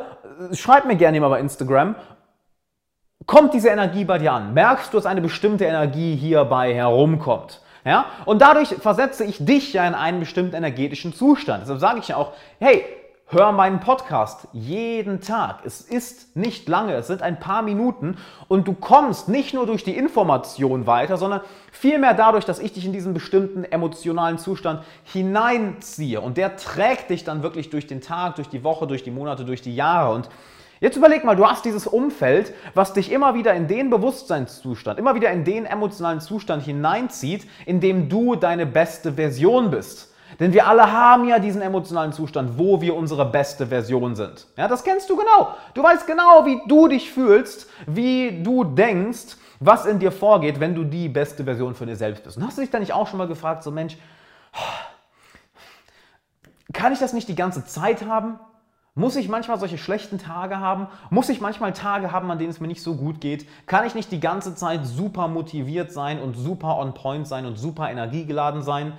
schreib 0.53 0.85
mir 0.85 0.97
gerne 0.97 1.21
mal 1.21 1.29
bei 1.29 1.39
Instagram, 1.39 1.95
kommt 3.27 3.55
diese 3.55 3.69
Energie 3.69 4.05
bei 4.05 4.19
dir 4.19 4.33
an? 4.33 4.55
Merkst 4.55 4.93
du, 4.93 4.97
dass 4.97 5.07
eine 5.07 5.21
bestimmte 5.21 5.67
Energie 5.67 6.17
hierbei 6.17 6.75
herumkommt? 6.75 7.61
Ja? 7.85 8.07
Und 8.25 8.43
dadurch 8.43 8.71
versetze 8.71 9.25
ich 9.25 9.45
dich 9.45 9.73
ja 9.73 9.87
in 9.87 9.95
einen 9.95 10.19
bestimmten 10.19 10.57
energetischen 10.57 11.15
Zustand. 11.15 11.63
Deshalb 11.63 11.79
sage 11.79 12.01
ich 12.01 12.09
ja 12.09 12.17
auch, 12.17 12.33
hey, 12.59 12.85
Hör 13.29 13.53
meinen 13.53 13.81
Podcast 13.81 14.49
jeden 14.53 15.23
Tag. 15.23 15.61
Es 15.65 15.81
ist 15.81 16.37
nicht 16.37 16.69
lange, 16.69 16.93
es 16.95 17.07
sind 17.07 17.23
ein 17.23 17.41
paar 17.41 17.63
Minuten 17.63 18.19
und 18.49 18.69
du 18.69 18.75
kommst 18.75 19.31
nicht 19.31 19.55
nur 19.55 19.65
durch 19.65 19.83
die 19.83 19.97
Information 19.97 20.87
weiter, 20.87 21.17
sondern 21.17 21.41
vielmehr 21.73 22.13
dadurch, 22.13 22.45
dass 22.45 22.59
ich 22.59 22.75
dich 22.75 22.85
in 22.85 22.93
diesen 22.93 23.15
bestimmten 23.15 23.65
emotionalen 23.65 24.37
Zustand 24.37 24.85
hineinziehe. 25.05 26.21
Und 26.21 26.37
der 26.37 26.57
trägt 26.57 27.09
dich 27.09 27.25
dann 27.25 27.43
wirklich 27.43 27.71
durch 27.71 27.87
den 27.87 28.03
Tag, 28.03 28.37
durch 28.37 28.51
die 28.51 28.63
Woche, 28.63 28.87
durch 28.87 29.03
die 29.03 29.11
Monate, 29.11 29.47
durch 29.47 29.63
die 29.63 29.75
Jahre. 29.75 30.15
Und 30.15 30.29
Jetzt 30.81 30.97
überleg 30.99 31.25
mal, 31.25 31.35
du 31.35 31.47
hast 31.47 31.65
dieses 31.65 31.87
Umfeld, 31.87 32.53
was 32.75 32.93
dich 32.93 33.11
immer 33.11 33.35
wieder 33.35 33.55
in 33.55 33.69
den 33.69 33.89
Bewusstseinszustand, 33.89 34.99
immer 34.99 35.15
wieder 35.15 35.31
in 35.31 35.45
den 35.45 35.65
emotionalen 35.65 36.21
Zustand 36.21 36.63
hineinzieht, 36.63 37.47
in 37.65 37.81
dem 37.81 38.11
du 38.11 38.35
deine 38.35 38.67
beste 38.67 39.15
Version 39.15 39.71
bist. 39.71 40.14
Denn 40.41 40.53
wir 40.53 40.67
alle 40.67 40.91
haben 40.91 41.27
ja 41.27 41.39
diesen 41.39 41.63
emotionalen 41.63 42.13
Zustand, 42.13 42.59
wo 42.59 42.81
wir 42.81 42.95
unsere 42.95 43.25
beste 43.25 43.67
Version 43.67 44.17
sind. 44.17 44.47
Ja, 44.57 44.69
das 44.69 44.85
kennst 44.85 45.09
du 45.11 45.17
genau. 45.17 45.55
Du 45.75 45.83
weißt 45.83 46.07
genau, 46.07 46.47
wie 46.47 46.61
du 46.67 46.89
dich 46.89 47.11
fühlst, 47.11 47.69
wie 47.87 48.43
du 48.43 48.65
denkst, 48.65 49.37
was 49.61 49.87
in 49.87 49.99
dir 49.99 50.13
vorgeht, 50.13 50.61
wenn 50.61 50.75
du 50.75 50.85
die 50.85 51.09
beste 51.09 51.45
Version 51.45 51.75
von 51.75 51.87
dir 51.87 51.97
selbst 51.97 52.25
bist. 52.25 52.37
Und 52.37 52.47
hast 52.47 52.59
du 52.59 52.63
dich 52.63 52.71
da 52.71 52.79
nicht 52.79 52.93
auch 52.93 53.07
schon 53.07 53.19
mal 53.19 53.29
gefragt, 53.29 53.63
so 53.63 53.71
Mensch, 53.71 53.97
kann 56.73 56.93
ich 56.93 56.99
das 56.99 57.13
nicht 57.13 57.29
die 57.29 57.37
ganze 57.37 57.65
Zeit 57.65 58.07
haben? 58.07 58.39
Muss 58.97 59.17
ich 59.17 59.29
manchmal 59.29 59.59
solche 59.59 59.77
schlechten 59.77 60.19
Tage 60.19 60.61
haben? 60.61 60.87
Muss 61.11 61.29
ich 61.29 61.41
manchmal 61.41 61.73
Tage 61.73 62.13
haben, 62.13 62.31
an 62.31 62.39
denen 62.39 62.51
es 62.51 62.61
mir 62.61 62.69
nicht 62.69 62.83
so 62.83 62.95
gut 62.95 63.21
geht? 63.21 63.49
Kann 63.67 63.85
ich 63.85 63.97
nicht 63.97 64.13
die 64.13 64.21
ganze 64.21 64.55
Zeit 64.55 64.87
super 64.87 65.27
motiviert 65.27 65.91
sein 65.91 66.21
und 66.21 66.35
super 66.35 66.79
on 66.79 66.95
point 66.95 67.27
sein 67.27 67.45
und 67.45 67.57
super 67.57 67.91
energiegeladen 67.91 68.63
sein? 68.63 68.93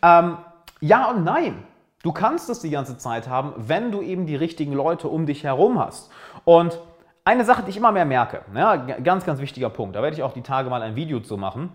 Ähm, 0.00 0.38
ja 0.82 1.10
und 1.10 1.24
nein. 1.24 1.64
Du 2.02 2.12
kannst 2.12 2.50
es 2.50 2.60
die 2.60 2.70
ganze 2.70 2.98
Zeit 2.98 3.28
haben, 3.28 3.54
wenn 3.56 3.92
du 3.92 4.02
eben 4.02 4.26
die 4.26 4.36
richtigen 4.36 4.72
Leute 4.72 5.08
um 5.08 5.24
dich 5.24 5.44
herum 5.44 5.78
hast. 5.78 6.10
Und 6.44 6.78
eine 7.24 7.44
Sache, 7.44 7.62
die 7.62 7.70
ich 7.70 7.76
immer 7.76 7.92
mehr 7.92 8.04
merke, 8.04 8.42
ja, 8.54 8.76
ganz, 8.76 9.24
ganz 9.24 9.40
wichtiger 9.40 9.70
Punkt, 9.70 9.94
da 9.94 10.02
werde 10.02 10.16
ich 10.16 10.24
auch 10.24 10.32
die 10.32 10.42
Tage 10.42 10.68
mal 10.68 10.82
ein 10.82 10.96
Video 10.96 11.20
zu 11.20 11.36
machen. 11.36 11.70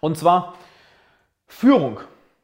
Und 0.00 0.16
zwar 0.16 0.54
Führung. 1.48 1.98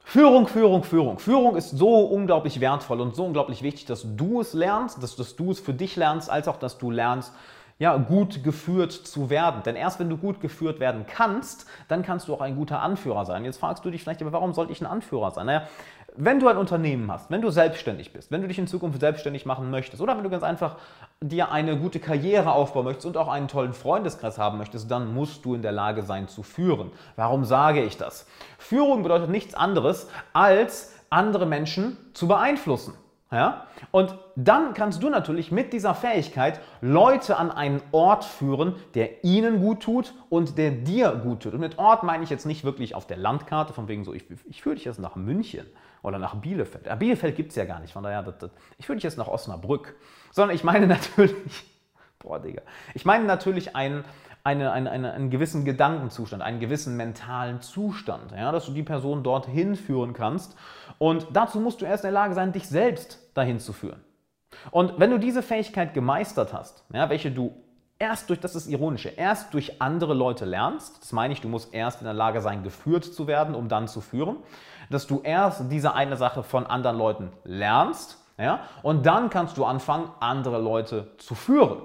Führung, 0.04 0.48
Führung, 0.48 0.82
Führung. 0.82 1.18
Führung 1.20 1.54
ist 1.54 1.70
so 1.70 2.00
unglaublich 2.00 2.60
wertvoll 2.60 3.00
und 3.00 3.14
so 3.14 3.24
unglaublich 3.24 3.62
wichtig, 3.62 3.86
dass 3.86 4.04
du 4.16 4.40
es 4.40 4.52
lernst, 4.52 5.00
dass, 5.00 5.14
dass 5.14 5.36
du 5.36 5.52
es 5.52 5.60
für 5.60 5.72
dich 5.72 5.94
lernst, 5.94 6.28
als 6.28 6.48
auch, 6.48 6.56
dass 6.56 6.78
du 6.78 6.90
lernst, 6.90 7.32
ja, 7.78 7.96
gut 7.96 8.44
geführt 8.44 8.92
zu 8.92 9.30
werden. 9.30 9.62
Denn 9.64 9.76
erst 9.76 9.98
wenn 9.98 10.08
du 10.08 10.16
gut 10.16 10.40
geführt 10.40 10.80
werden 10.80 11.04
kannst, 11.06 11.66
dann 11.88 12.02
kannst 12.02 12.28
du 12.28 12.34
auch 12.34 12.40
ein 12.40 12.56
guter 12.56 12.80
Anführer 12.80 13.24
sein. 13.24 13.44
Jetzt 13.44 13.58
fragst 13.58 13.84
du 13.84 13.90
dich 13.90 14.02
vielleicht, 14.02 14.22
aber 14.22 14.32
warum 14.32 14.52
sollte 14.52 14.72
ich 14.72 14.80
ein 14.80 14.86
Anführer 14.86 15.30
sein? 15.30 15.46
Naja, 15.46 15.66
wenn 16.14 16.40
du 16.40 16.48
ein 16.48 16.58
Unternehmen 16.58 17.10
hast, 17.10 17.30
wenn 17.30 17.40
du 17.40 17.50
selbstständig 17.50 18.12
bist, 18.12 18.30
wenn 18.30 18.42
du 18.42 18.48
dich 18.48 18.58
in 18.58 18.66
Zukunft 18.66 19.00
selbstständig 19.00 19.46
machen 19.46 19.70
möchtest 19.70 20.02
oder 20.02 20.16
wenn 20.16 20.24
du 20.24 20.30
ganz 20.30 20.42
einfach 20.42 20.76
dir 21.20 21.50
eine 21.50 21.78
gute 21.78 22.00
Karriere 22.00 22.52
aufbauen 22.52 22.84
möchtest 22.84 23.06
und 23.06 23.16
auch 23.16 23.28
einen 23.28 23.48
tollen 23.48 23.72
Freundeskreis 23.72 24.38
haben 24.38 24.58
möchtest, 24.58 24.90
dann 24.90 25.14
musst 25.14 25.44
du 25.44 25.54
in 25.54 25.62
der 25.62 25.72
Lage 25.72 26.02
sein 26.02 26.28
zu 26.28 26.42
führen. 26.42 26.90
Warum 27.16 27.44
sage 27.44 27.82
ich 27.82 27.96
das? 27.96 28.26
Führung 28.58 29.02
bedeutet 29.02 29.30
nichts 29.30 29.54
anderes, 29.54 30.08
als 30.34 30.94
andere 31.08 31.46
Menschen 31.46 31.96
zu 32.12 32.28
beeinflussen. 32.28 32.94
Ja? 33.32 33.66
Und 33.90 34.16
dann 34.36 34.74
kannst 34.74 35.02
du 35.02 35.08
natürlich 35.08 35.50
mit 35.50 35.72
dieser 35.72 35.94
Fähigkeit 35.94 36.60
Leute 36.82 37.38
an 37.38 37.50
einen 37.50 37.82
Ort 37.90 38.24
führen, 38.24 38.74
der 38.94 39.24
ihnen 39.24 39.60
gut 39.60 39.82
tut 39.82 40.12
und 40.28 40.58
der 40.58 40.70
dir 40.70 41.12
gut 41.12 41.42
tut. 41.42 41.54
Und 41.54 41.60
mit 41.60 41.78
Ort 41.78 42.02
meine 42.02 42.22
ich 42.22 42.30
jetzt 42.30 42.44
nicht 42.44 42.62
wirklich 42.62 42.94
auf 42.94 43.06
der 43.06 43.16
Landkarte, 43.16 43.72
von 43.72 43.88
wegen 43.88 44.04
so, 44.04 44.12
ich, 44.12 44.24
ich 44.44 44.62
führe 44.62 44.76
dich 44.76 44.84
jetzt 44.84 45.00
nach 45.00 45.16
München 45.16 45.66
oder 46.02 46.18
nach 46.18 46.34
Bielefeld. 46.34 46.86
Ja, 46.86 46.94
Bielefeld 46.94 47.34
gibt 47.34 47.50
es 47.50 47.56
ja 47.56 47.64
gar 47.64 47.80
nicht, 47.80 47.94
von 47.94 48.02
daher, 48.02 48.22
das, 48.22 48.36
das, 48.38 48.50
ich 48.76 48.84
führe 48.84 48.96
dich 48.96 49.04
jetzt 49.04 49.18
nach 49.18 49.28
Osnabrück. 49.28 49.96
Sondern 50.30 50.54
ich 50.54 50.62
meine 50.62 50.86
natürlich, 50.88 51.64
boah, 52.18 52.38
Digga, 52.38 52.62
ich 52.92 53.06
meine 53.06 53.24
natürlich 53.24 53.74
einen, 53.74 54.04
eine, 54.44 54.72
eine, 54.72 54.90
eine, 54.90 55.12
einen 55.12 55.30
gewissen 55.30 55.64
Gedankenzustand, 55.64 56.42
einen 56.42 56.60
gewissen 56.60 56.96
mentalen 56.96 57.60
Zustand, 57.60 58.32
ja, 58.32 58.52
dass 58.52 58.66
du 58.66 58.72
die 58.72 58.82
Person 58.82 59.22
dorthin 59.22 59.76
führen 59.76 60.12
kannst. 60.12 60.56
Und 60.98 61.28
dazu 61.32 61.60
musst 61.60 61.80
du 61.80 61.84
erst 61.84 62.04
in 62.04 62.08
der 62.08 62.20
Lage 62.20 62.34
sein, 62.34 62.52
dich 62.52 62.68
selbst 62.68 63.21
dahin 63.34 63.60
zu 63.60 63.72
führen. 63.72 64.02
Und 64.70 64.98
wenn 64.98 65.10
du 65.10 65.18
diese 65.18 65.42
Fähigkeit 65.42 65.94
gemeistert 65.94 66.52
hast, 66.52 66.84
ja, 66.92 67.08
welche 67.08 67.30
du 67.30 67.54
erst 67.98 68.28
durch, 68.28 68.40
das 68.40 68.54
ist 68.54 68.66
ironische, 68.66 69.08
erst 69.10 69.54
durch 69.54 69.80
andere 69.80 70.14
Leute 70.14 70.44
lernst, 70.44 71.00
das 71.00 71.12
meine 71.12 71.32
ich, 71.32 71.40
du 71.40 71.48
musst 71.48 71.72
erst 71.72 72.00
in 72.00 72.04
der 72.04 72.14
Lage 72.14 72.40
sein, 72.40 72.62
geführt 72.62 73.04
zu 73.04 73.26
werden, 73.26 73.54
um 73.54 73.68
dann 73.68 73.88
zu 73.88 74.00
führen, 74.00 74.36
dass 74.90 75.06
du 75.06 75.20
erst 75.22 75.70
diese 75.70 75.94
eine 75.94 76.16
Sache 76.16 76.42
von 76.42 76.66
anderen 76.66 76.98
Leuten 76.98 77.32
lernst, 77.44 78.18
ja, 78.38 78.60
und 78.82 79.06
dann 79.06 79.30
kannst 79.30 79.56
du 79.56 79.64
anfangen, 79.64 80.10
andere 80.20 80.60
Leute 80.60 81.16
zu 81.18 81.34
führen. 81.34 81.82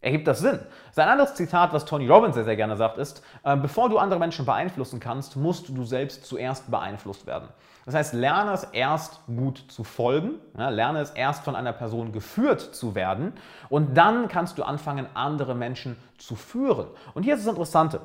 Ergibt 0.00 0.28
das 0.28 0.38
Sinn? 0.38 0.60
Sein 0.92 1.08
anderes 1.08 1.34
Zitat, 1.34 1.72
was 1.72 1.84
Tony 1.84 2.06
Robbins 2.06 2.36
sehr, 2.36 2.44
sehr 2.44 2.54
gerne 2.54 2.76
sagt, 2.76 2.98
ist, 2.98 3.22
äh, 3.42 3.56
bevor 3.56 3.88
du 3.88 3.98
andere 3.98 4.20
Menschen 4.20 4.46
beeinflussen 4.46 5.00
kannst, 5.00 5.34
musst 5.34 5.68
du 5.70 5.84
selbst 5.84 6.24
zuerst 6.24 6.70
beeinflusst 6.70 7.26
werden. 7.26 7.48
Das 7.84 7.94
heißt, 7.94 8.14
lerne 8.14 8.52
es 8.52 8.64
erst 8.64 9.20
gut 9.26 9.64
zu 9.68 9.82
folgen, 9.82 10.34
ja, 10.56 10.68
lerne 10.68 11.00
es 11.00 11.10
erst 11.10 11.42
von 11.42 11.56
einer 11.56 11.72
Person 11.72 12.12
geführt 12.12 12.60
zu 12.60 12.94
werden 12.94 13.32
und 13.70 13.96
dann 13.96 14.28
kannst 14.28 14.58
du 14.58 14.62
anfangen, 14.62 15.06
andere 15.14 15.54
Menschen 15.54 15.96
zu 16.18 16.36
führen. 16.36 16.86
Und 17.14 17.24
hier 17.24 17.34
ist 17.34 17.46
das 17.46 17.50
Interessante. 17.50 18.00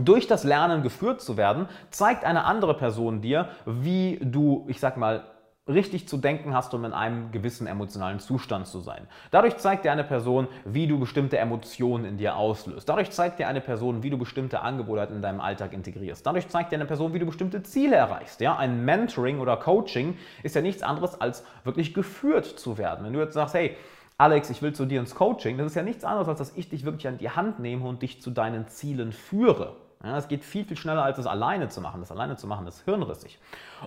Durch 0.00 0.26
das 0.26 0.44
Lernen 0.44 0.82
geführt 0.82 1.20
zu 1.20 1.36
werden, 1.36 1.68
zeigt 1.90 2.24
eine 2.24 2.44
andere 2.44 2.74
Person 2.74 3.22
dir, 3.22 3.48
wie 3.66 4.18
du, 4.22 4.64
ich 4.68 4.78
sag 4.78 4.96
mal, 4.96 5.24
richtig 5.68 6.08
zu 6.08 6.16
denken 6.16 6.54
hast, 6.54 6.74
um 6.74 6.84
in 6.84 6.92
einem 6.92 7.30
gewissen 7.30 7.68
emotionalen 7.68 8.18
Zustand 8.18 8.66
zu 8.66 8.80
sein. 8.80 9.06
Dadurch 9.30 9.58
zeigt 9.58 9.84
dir 9.84 9.92
eine 9.92 10.02
Person, 10.02 10.48
wie 10.64 10.88
du 10.88 10.98
bestimmte 10.98 11.38
Emotionen 11.38 12.04
in 12.04 12.16
dir 12.16 12.36
auslöst. 12.36 12.88
Dadurch 12.88 13.10
zeigt 13.12 13.38
dir 13.38 13.46
eine 13.46 13.60
Person, 13.60 14.02
wie 14.02 14.10
du 14.10 14.18
bestimmte 14.18 14.60
Angebote 14.60 15.12
in 15.12 15.22
deinem 15.22 15.40
Alltag 15.40 15.72
integrierst. 15.72 16.26
Dadurch 16.26 16.48
zeigt 16.48 16.72
dir 16.72 16.76
eine 16.76 16.86
Person, 16.86 17.14
wie 17.14 17.20
du 17.20 17.26
bestimmte 17.26 17.62
Ziele 17.62 17.94
erreichst. 17.94 18.40
Ja, 18.40 18.56
ein 18.56 18.84
Mentoring 18.84 19.38
oder 19.38 19.56
Coaching 19.56 20.16
ist 20.42 20.56
ja 20.56 20.62
nichts 20.62 20.82
anderes 20.82 21.20
als 21.20 21.44
wirklich 21.62 21.94
geführt 21.94 22.46
zu 22.46 22.76
werden. 22.76 23.04
Wenn 23.04 23.12
du 23.12 23.20
jetzt 23.20 23.34
sagst, 23.34 23.54
hey, 23.54 23.76
Alex, 24.18 24.50
ich 24.50 24.62
will 24.62 24.72
zu 24.72 24.84
dir 24.84 25.00
ins 25.00 25.14
Coaching, 25.14 25.58
das 25.58 25.68
ist 25.68 25.74
ja 25.74 25.82
nichts 25.82 26.04
anderes, 26.04 26.28
als 26.28 26.38
dass 26.38 26.56
ich 26.56 26.68
dich 26.68 26.84
wirklich 26.84 27.06
an 27.06 27.18
die 27.18 27.30
Hand 27.30 27.60
nehme 27.60 27.86
und 27.86 28.02
dich 28.02 28.20
zu 28.20 28.30
deinen 28.30 28.66
Zielen 28.68 29.12
führe. 29.12 29.76
Ja, 30.02 30.12
das 30.12 30.28
geht 30.28 30.44
viel, 30.44 30.64
viel 30.64 30.76
schneller, 30.76 31.04
als 31.04 31.18
es 31.18 31.26
alleine 31.26 31.68
zu 31.68 31.80
machen. 31.80 32.00
Das 32.00 32.10
alleine 32.10 32.36
zu 32.36 32.46
machen 32.46 32.66
ist 32.66 32.84
hirnrissig. 32.84 33.38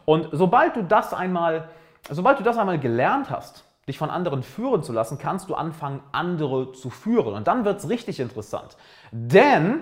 Und 0.05 0.29
sobald 0.31 0.75
du 0.75 0.83
das 0.83 1.13
einmal, 1.13 1.67
sobald 2.09 2.39
du 2.39 2.43
das 2.43 2.57
einmal 2.57 2.79
gelernt 2.79 3.29
hast, 3.29 3.65
dich 3.87 3.97
von 3.97 4.09
anderen 4.09 4.41
führen 4.41 4.81
zu 4.81 4.93
lassen, 4.93 5.17
kannst 5.17 5.49
du 5.49 5.55
anfangen, 5.55 6.01
andere 6.11 6.71
zu 6.71 6.89
führen. 6.89 7.33
Und 7.33 7.47
dann 7.47 7.65
wird 7.65 7.79
es 7.79 7.89
richtig 7.89 8.19
interessant. 8.19 8.77
Denn, 9.11 9.81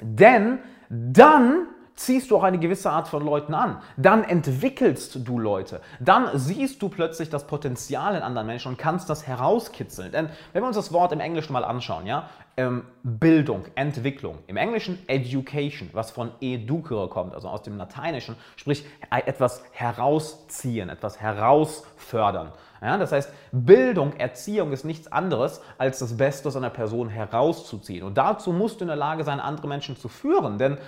denn 0.00 0.58
dann 0.88 1.66
ziehst 1.94 2.30
du 2.30 2.36
auch 2.36 2.42
eine 2.42 2.58
gewisse 2.58 2.90
Art 2.90 3.08
von 3.08 3.24
Leuten 3.24 3.54
an. 3.54 3.78
Dann 3.96 4.24
entwickelst 4.24 5.16
du 5.26 5.38
Leute. 5.38 5.80
Dann 6.00 6.30
siehst 6.34 6.82
du 6.82 6.88
plötzlich 6.88 7.30
das 7.30 7.46
Potenzial 7.46 8.16
in 8.16 8.22
anderen 8.22 8.46
Menschen 8.46 8.68
und 8.68 8.78
kannst 8.78 9.10
das 9.10 9.26
herauskitzeln. 9.26 10.12
Denn 10.12 10.28
wenn 10.52 10.62
wir 10.62 10.66
uns 10.66 10.76
das 10.76 10.92
Wort 10.92 11.12
im 11.12 11.20
Englischen 11.20 11.52
mal 11.52 11.64
anschauen, 11.64 12.06
ja, 12.06 12.28
ähm, 12.56 12.84
Bildung, 13.02 13.64
Entwicklung, 13.74 14.38
im 14.46 14.56
Englischen 14.56 14.98
Education, 15.06 15.88
was 15.92 16.10
von 16.10 16.32
educere 16.40 17.08
kommt, 17.08 17.34
also 17.34 17.48
aus 17.48 17.62
dem 17.62 17.78
Lateinischen, 17.78 18.36
sprich 18.56 18.84
etwas 19.10 19.62
herausziehen, 19.72 20.90
etwas 20.90 21.20
herausfördern. 21.20 22.52
Ja, 22.82 22.98
das 22.98 23.12
heißt, 23.12 23.30
Bildung, 23.52 24.14
Erziehung 24.14 24.72
ist 24.72 24.84
nichts 24.84 25.10
anderes, 25.10 25.62
als 25.78 26.00
das 26.00 26.16
Beste 26.16 26.48
aus 26.48 26.56
einer 26.56 26.70
Person 26.70 27.08
herauszuziehen. 27.08 28.02
Und 28.04 28.18
dazu 28.18 28.52
musst 28.52 28.80
du 28.80 28.84
in 28.84 28.88
der 28.88 28.96
Lage 28.96 29.22
sein, 29.22 29.38
andere 29.38 29.68
Menschen 29.68 29.96
zu 29.96 30.08
führen. 30.08 30.58
Denn 30.58 30.78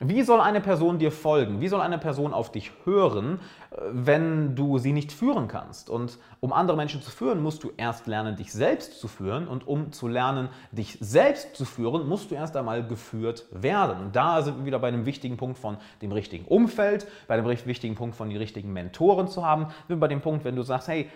wie 0.00 0.22
soll 0.22 0.40
eine 0.40 0.60
Person 0.60 0.98
dir 0.98 1.10
folgen? 1.10 1.60
Wie 1.60 1.66
soll 1.66 1.80
eine 1.80 1.98
Person 1.98 2.32
auf 2.32 2.52
dich 2.52 2.70
hören, 2.84 3.40
äh, 3.70 3.76
wenn 3.90 4.54
du 4.54 4.78
sie 4.78 4.92
nicht 4.92 5.10
führen 5.10 5.48
kannst? 5.48 5.90
Und 5.90 6.18
um 6.38 6.52
andere 6.52 6.76
Menschen 6.76 7.02
zu 7.02 7.10
führen, 7.10 7.42
musst 7.42 7.64
du 7.64 7.72
erst 7.76 8.06
lernen, 8.06 8.36
dich 8.36 8.52
selbst 8.52 9.00
zu 9.00 9.08
führen. 9.08 9.48
Und 9.48 9.66
um 9.66 9.90
zu 9.90 10.06
lernen, 10.06 10.50
dich 10.70 10.98
selbst 11.00 11.56
zu 11.56 11.64
führen, 11.64 12.08
musst 12.08 12.30
du 12.30 12.36
erst 12.36 12.56
einmal 12.56 12.86
geführt 12.86 13.46
werden. 13.50 13.98
Und 13.98 14.16
da 14.16 14.42
sind 14.42 14.58
wir 14.58 14.66
wieder 14.66 14.78
bei 14.78 14.88
einem 14.88 15.04
wichtigen 15.04 15.36
Punkt 15.36 15.58
von 15.58 15.78
dem 16.00 16.12
richtigen 16.12 16.44
Umfeld, 16.44 17.08
bei 17.26 17.36
dem 17.36 17.46
wichtigen 17.46 17.96
Punkt 17.96 18.14
von 18.14 18.28
den 18.28 18.38
richtigen 18.38 18.72
Mentoren 18.72 19.26
zu 19.26 19.44
haben. 19.44 19.66
Sind 19.88 19.98
bei 19.98 20.08
dem 20.08 20.20
Punkt, 20.20 20.44
wenn 20.44 20.54
du 20.54 20.62
sagst, 20.62 20.86
hey, 20.86 21.10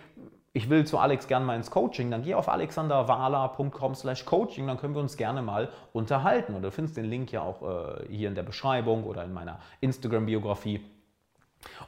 ich 0.54 0.68
will 0.68 0.84
zu 0.84 0.98
Alex 0.98 1.26
gerne 1.28 1.46
mal 1.46 1.56
ins 1.56 1.70
Coaching, 1.70 2.10
dann 2.10 2.22
geh 2.22 2.34
auf 2.34 2.48
alexanderwala.com 2.48 3.94
slash 3.94 4.24
coaching, 4.26 4.66
dann 4.66 4.76
können 4.76 4.94
wir 4.94 5.00
uns 5.00 5.16
gerne 5.16 5.40
mal 5.40 5.70
unterhalten. 5.92 6.54
Und 6.54 6.62
du 6.62 6.70
findest 6.70 6.96
den 6.96 7.06
Link 7.06 7.32
ja 7.32 7.40
auch 7.40 7.62
äh, 7.62 8.06
hier 8.08 8.28
in 8.28 8.34
der 8.34 8.42
Beschreibung 8.42 9.04
oder 9.04 9.24
in 9.24 9.32
meiner 9.32 9.60
Instagram-Biografie. 9.80 10.84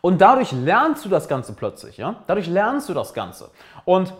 Und 0.01 0.21
dadurch 0.21 0.53
lernst 0.53 1.05
du 1.05 1.09
das 1.09 1.29
Ganze 1.29 1.53
plötzlich, 1.53 1.99
ja? 1.99 2.23
Dadurch 2.27 2.47
lernst 2.47 2.89
du 2.89 2.95
das 2.95 3.13
Ganze. 3.13 3.51
Und 3.85 4.15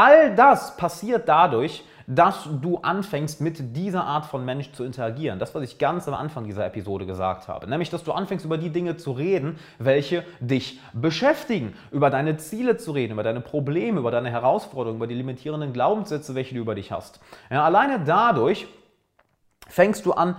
all 0.00 0.34
das 0.34 0.78
passiert 0.78 1.28
dadurch, 1.28 1.84
dass 2.06 2.48
du 2.60 2.78
anfängst, 2.78 3.40
mit 3.40 3.76
dieser 3.76 4.02
Art 4.02 4.24
von 4.24 4.44
Mensch 4.44 4.72
zu 4.72 4.82
interagieren. 4.82 5.38
Das, 5.38 5.54
was 5.54 5.62
ich 5.62 5.78
ganz 5.78 6.08
am 6.08 6.14
Anfang 6.14 6.44
dieser 6.44 6.64
Episode 6.66 7.04
gesagt 7.06 7.48
habe. 7.48 7.68
Nämlich, 7.68 7.90
dass 7.90 8.02
du 8.02 8.12
anfängst, 8.12 8.44
über 8.44 8.56
die 8.56 8.70
Dinge 8.70 8.96
zu 8.96 9.12
reden, 9.12 9.58
welche 9.78 10.24
dich 10.40 10.80
beschäftigen. 10.92 11.74
Über 11.92 12.08
deine 12.08 12.38
Ziele 12.38 12.78
zu 12.78 12.92
reden, 12.92 13.12
über 13.12 13.22
deine 13.22 13.40
Probleme, 13.42 14.00
über 14.00 14.10
deine 14.10 14.30
Herausforderungen, 14.30 14.96
über 14.96 15.06
die 15.06 15.14
limitierenden 15.14 15.72
Glaubenssätze, 15.72 16.34
welche 16.34 16.54
du 16.54 16.62
über 16.62 16.74
dich 16.74 16.90
hast. 16.90 17.20
Ja, 17.50 17.64
alleine 17.64 18.00
dadurch 18.04 18.66
fängst 19.68 20.06
du 20.06 20.12
an, 20.12 20.34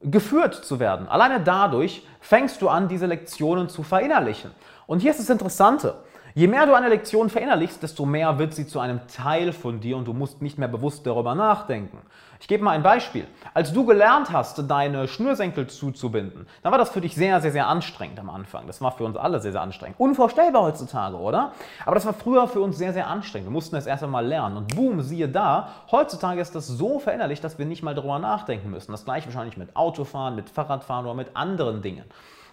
geführt 0.00 0.54
zu 0.54 0.80
werden. 0.80 1.06
Alleine 1.08 1.40
dadurch 1.40 2.02
fängst 2.20 2.60
du 2.62 2.68
an, 2.70 2.88
diese 2.88 3.06
Lektionen 3.06 3.68
zu 3.68 3.82
verinnerlichen. 3.82 4.50
Und 4.86 5.00
hier 5.00 5.12
ist 5.12 5.20
das 5.20 5.30
Interessante. 5.30 5.94
Je 6.36 6.48
mehr 6.48 6.66
du 6.66 6.74
eine 6.74 6.88
Lektion 6.88 7.30
verinnerlichst, 7.30 7.80
desto 7.80 8.04
mehr 8.04 8.40
wird 8.40 8.54
sie 8.54 8.66
zu 8.66 8.80
einem 8.80 9.06
Teil 9.06 9.52
von 9.52 9.78
dir 9.78 9.96
und 9.96 10.08
du 10.08 10.12
musst 10.12 10.42
nicht 10.42 10.58
mehr 10.58 10.66
bewusst 10.66 11.06
darüber 11.06 11.36
nachdenken. 11.36 11.98
Ich 12.40 12.48
gebe 12.48 12.64
mal 12.64 12.72
ein 12.72 12.82
Beispiel. 12.82 13.28
Als 13.54 13.72
du 13.72 13.86
gelernt 13.86 14.32
hast, 14.32 14.68
deine 14.68 15.06
Schnürsenkel 15.06 15.68
zuzubinden, 15.68 16.48
dann 16.64 16.72
war 16.72 16.78
das 16.80 16.90
für 16.90 17.00
dich 17.00 17.14
sehr, 17.14 17.40
sehr, 17.40 17.52
sehr 17.52 17.68
anstrengend 17.68 18.18
am 18.18 18.30
Anfang. 18.30 18.66
Das 18.66 18.80
war 18.80 18.90
für 18.90 19.04
uns 19.04 19.16
alle 19.16 19.38
sehr, 19.38 19.52
sehr 19.52 19.60
anstrengend. 19.60 20.00
Unvorstellbar 20.00 20.62
heutzutage, 20.62 21.16
oder? 21.16 21.52
Aber 21.86 21.94
das 21.94 22.04
war 22.04 22.14
früher 22.14 22.48
für 22.48 22.62
uns 22.62 22.78
sehr, 22.78 22.92
sehr 22.92 23.06
anstrengend. 23.06 23.46
Wir 23.46 23.52
mussten 23.52 23.76
es 23.76 23.86
erst 23.86 24.02
einmal 24.02 24.26
lernen. 24.26 24.56
Und 24.56 24.74
boom, 24.74 25.02
siehe 25.02 25.28
da, 25.28 25.68
heutzutage 25.92 26.40
ist 26.40 26.56
das 26.56 26.66
so 26.66 26.98
verinnerlicht, 26.98 27.44
dass 27.44 27.60
wir 27.60 27.66
nicht 27.66 27.84
mal 27.84 27.94
darüber 27.94 28.18
nachdenken 28.18 28.70
müssen. 28.70 28.90
Das 28.90 29.04
gleiche 29.04 29.26
wahrscheinlich 29.26 29.56
mit 29.56 29.76
Autofahren, 29.76 30.34
mit 30.34 30.50
Fahrradfahren 30.50 31.06
oder 31.06 31.14
mit 31.14 31.36
anderen 31.36 31.80
Dingen. 31.80 32.04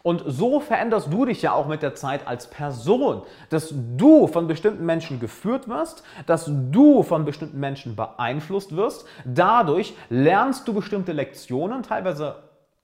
Und 0.03 0.23
so 0.25 0.59
veränderst 0.59 1.11
du 1.11 1.25
dich 1.25 1.41
ja 1.41 1.53
auch 1.53 1.67
mit 1.67 1.81
der 1.81 1.95
Zeit 1.95 2.27
als 2.27 2.47
Person, 2.47 3.21
dass 3.49 3.73
du 3.97 4.27
von 4.27 4.47
bestimmten 4.47 4.85
Menschen 4.85 5.19
geführt 5.19 5.67
wirst, 5.67 6.03
dass 6.25 6.49
du 6.71 7.03
von 7.03 7.25
bestimmten 7.25 7.59
Menschen 7.59 7.95
beeinflusst 7.95 8.75
wirst. 8.75 9.05
Dadurch 9.25 9.93
lernst 10.09 10.67
du 10.67 10.73
bestimmte 10.73 11.11
Lektionen, 11.11 11.83
teilweise 11.83 12.37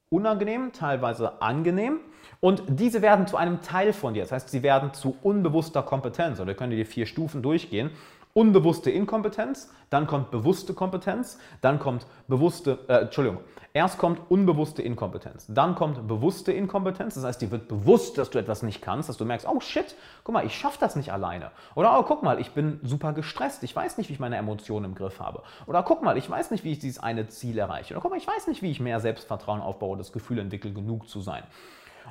unangenehm, 0.09 0.71
teilweise 0.73 1.41
angenehm. 1.41 1.99
Und 2.39 2.63
diese 2.67 3.01
werden 3.01 3.25
zu 3.25 3.35
einem 3.35 3.61
Teil 3.61 3.93
von 3.93 4.13
dir. 4.13 4.21
Das 4.21 4.31
heißt, 4.31 4.49
sie 4.49 4.61
werden 4.61 4.93
zu 4.93 5.17
unbewusster 5.23 5.81
Kompetenz. 5.81 6.39
Oder 6.39 6.53
können 6.53 6.71
dir 6.71 6.85
vier 6.85 7.07
Stufen 7.07 7.41
durchgehen 7.41 7.89
unbewusste 8.37 8.91
Inkompetenz, 8.91 9.67
dann 9.89 10.05
kommt 10.05 10.29
bewusste 10.29 10.75
Kompetenz, 10.75 11.39
dann 11.61 11.79
kommt 11.79 12.05
bewusste, 12.27 12.77
äh, 12.87 12.97
Entschuldigung, 12.97 13.39
erst 13.73 13.97
kommt 13.97 14.21
unbewusste 14.29 14.83
Inkompetenz, 14.83 15.47
dann 15.49 15.73
kommt 15.73 16.07
bewusste 16.07 16.51
Inkompetenz, 16.51 17.15
das 17.15 17.23
heißt, 17.23 17.41
dir 17.41 17.49
wird 17.49 17.67
bewusst, 17.67 18.19
dass 18.19 18.29
du 18.29 18.37
etwas 18.37 18.61
nicht 18.61 18.83
kannst, 18.83 19.09
dass 19.09 19.17
du 19.17 19.25
merkst, 19.25 19.47
oh 19.47 19.59
shit, 19.59 19.95
guck 20.23 20.33
mal, 20.33 20.45
ich 20.45 20.55
schaffe 20.55 20.77
das 20.79 20.95
nicht 20.95 21.11
alleine. 21.11 21.49
Oder 21.73 21.97
oh, 21.97 22.03
guck 22.03 22.21
mal, 22.21 22.39
ich 22.39 22.51
bin 22.51 22.79
super 22.83 23.11
gestresst, 23.13 23.63
ich 23.63 23.75
weiß 23.75 23.97
nicht, 23.97 24.07
wie 24.09 24.13
ich 24.13 24.19
meine 24.19 24.37
Emotionen 24.37 24.85
im 24.85 24.93
Griff 24.93 25.19
habe. 25.19 25.41
Oder 25.65 25.81
guck 25.81 26.03
mal, 26.03 26.15
ich 26.15 26.29
weiß 26.29 26.51
nicht, 26.51 26.63
wie 26.63 26.73
ich 26.73 26.79
dieses 26.79 27.01
eine 27.01 27.27
Ziel 27.29 27.57
erreiche. 27.57 27.95
Oder 27.95 28.01
guck 28.01 28.11
mal, 28.11 28.17
ich 28.17 28.27
weiß 28.27 28.45
nicht, 28.45 28.61
wie 28.61 28.69
ich 28.69 28.79
mehr 28.79 28.99
Selbstvertrauen 28.99 29.61
aufbaue, 29.61 29.97
das 29.97 30.11
Gefühl 30.11 30.37
entwickle, 30.37 30.71
genug 30.71 31.09
zu 31.09 31.21
sein. 31.21 31.41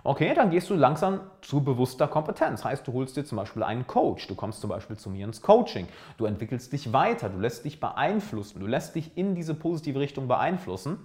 Okay, 0.04 0.34
dann 0.34 0.50
gehst 0.50 0.70
du 0.70 0.74
langsam 0.74 1.20
zu 1.40 1.62
bewusster 1.62 2.06
Kompetenz. 2.06 2.64
Heißt, 2.64 2.86
du 2.86 2.92
holst 2.92 3.16
dir 3.16 3.24
zum 3.24 3.36
Beispiel 3.36 3.62
einen 3.62 3.86
Coach, 3.86 4.28
du 4.28 4.34
kommst 4.34 4.60
zum 4.60 4.70
Beispiel 4.70 4.96
zu 4.96 5.10
mir 5.10 5.26
ins 5.26 5.42
Coaching, 5.42 5.88
du 6.16 6.26
entwickelst 6.26 6.72
dich 6.72 6.92
weiter, 6.92 7.28
du 7.28 7.38
lässt 7.38 7.64
dich 7.64 7.80
beeinflussen, 7.80 8.60
du 8.60 8.66
lässt 8.66 8.94
dich 8.94 9.16
in 9.16 9.34
diese 9.34 9.54
positive 9.54 9.98
Richtung 9.98 10.28
beeinflussen 10.28 10.98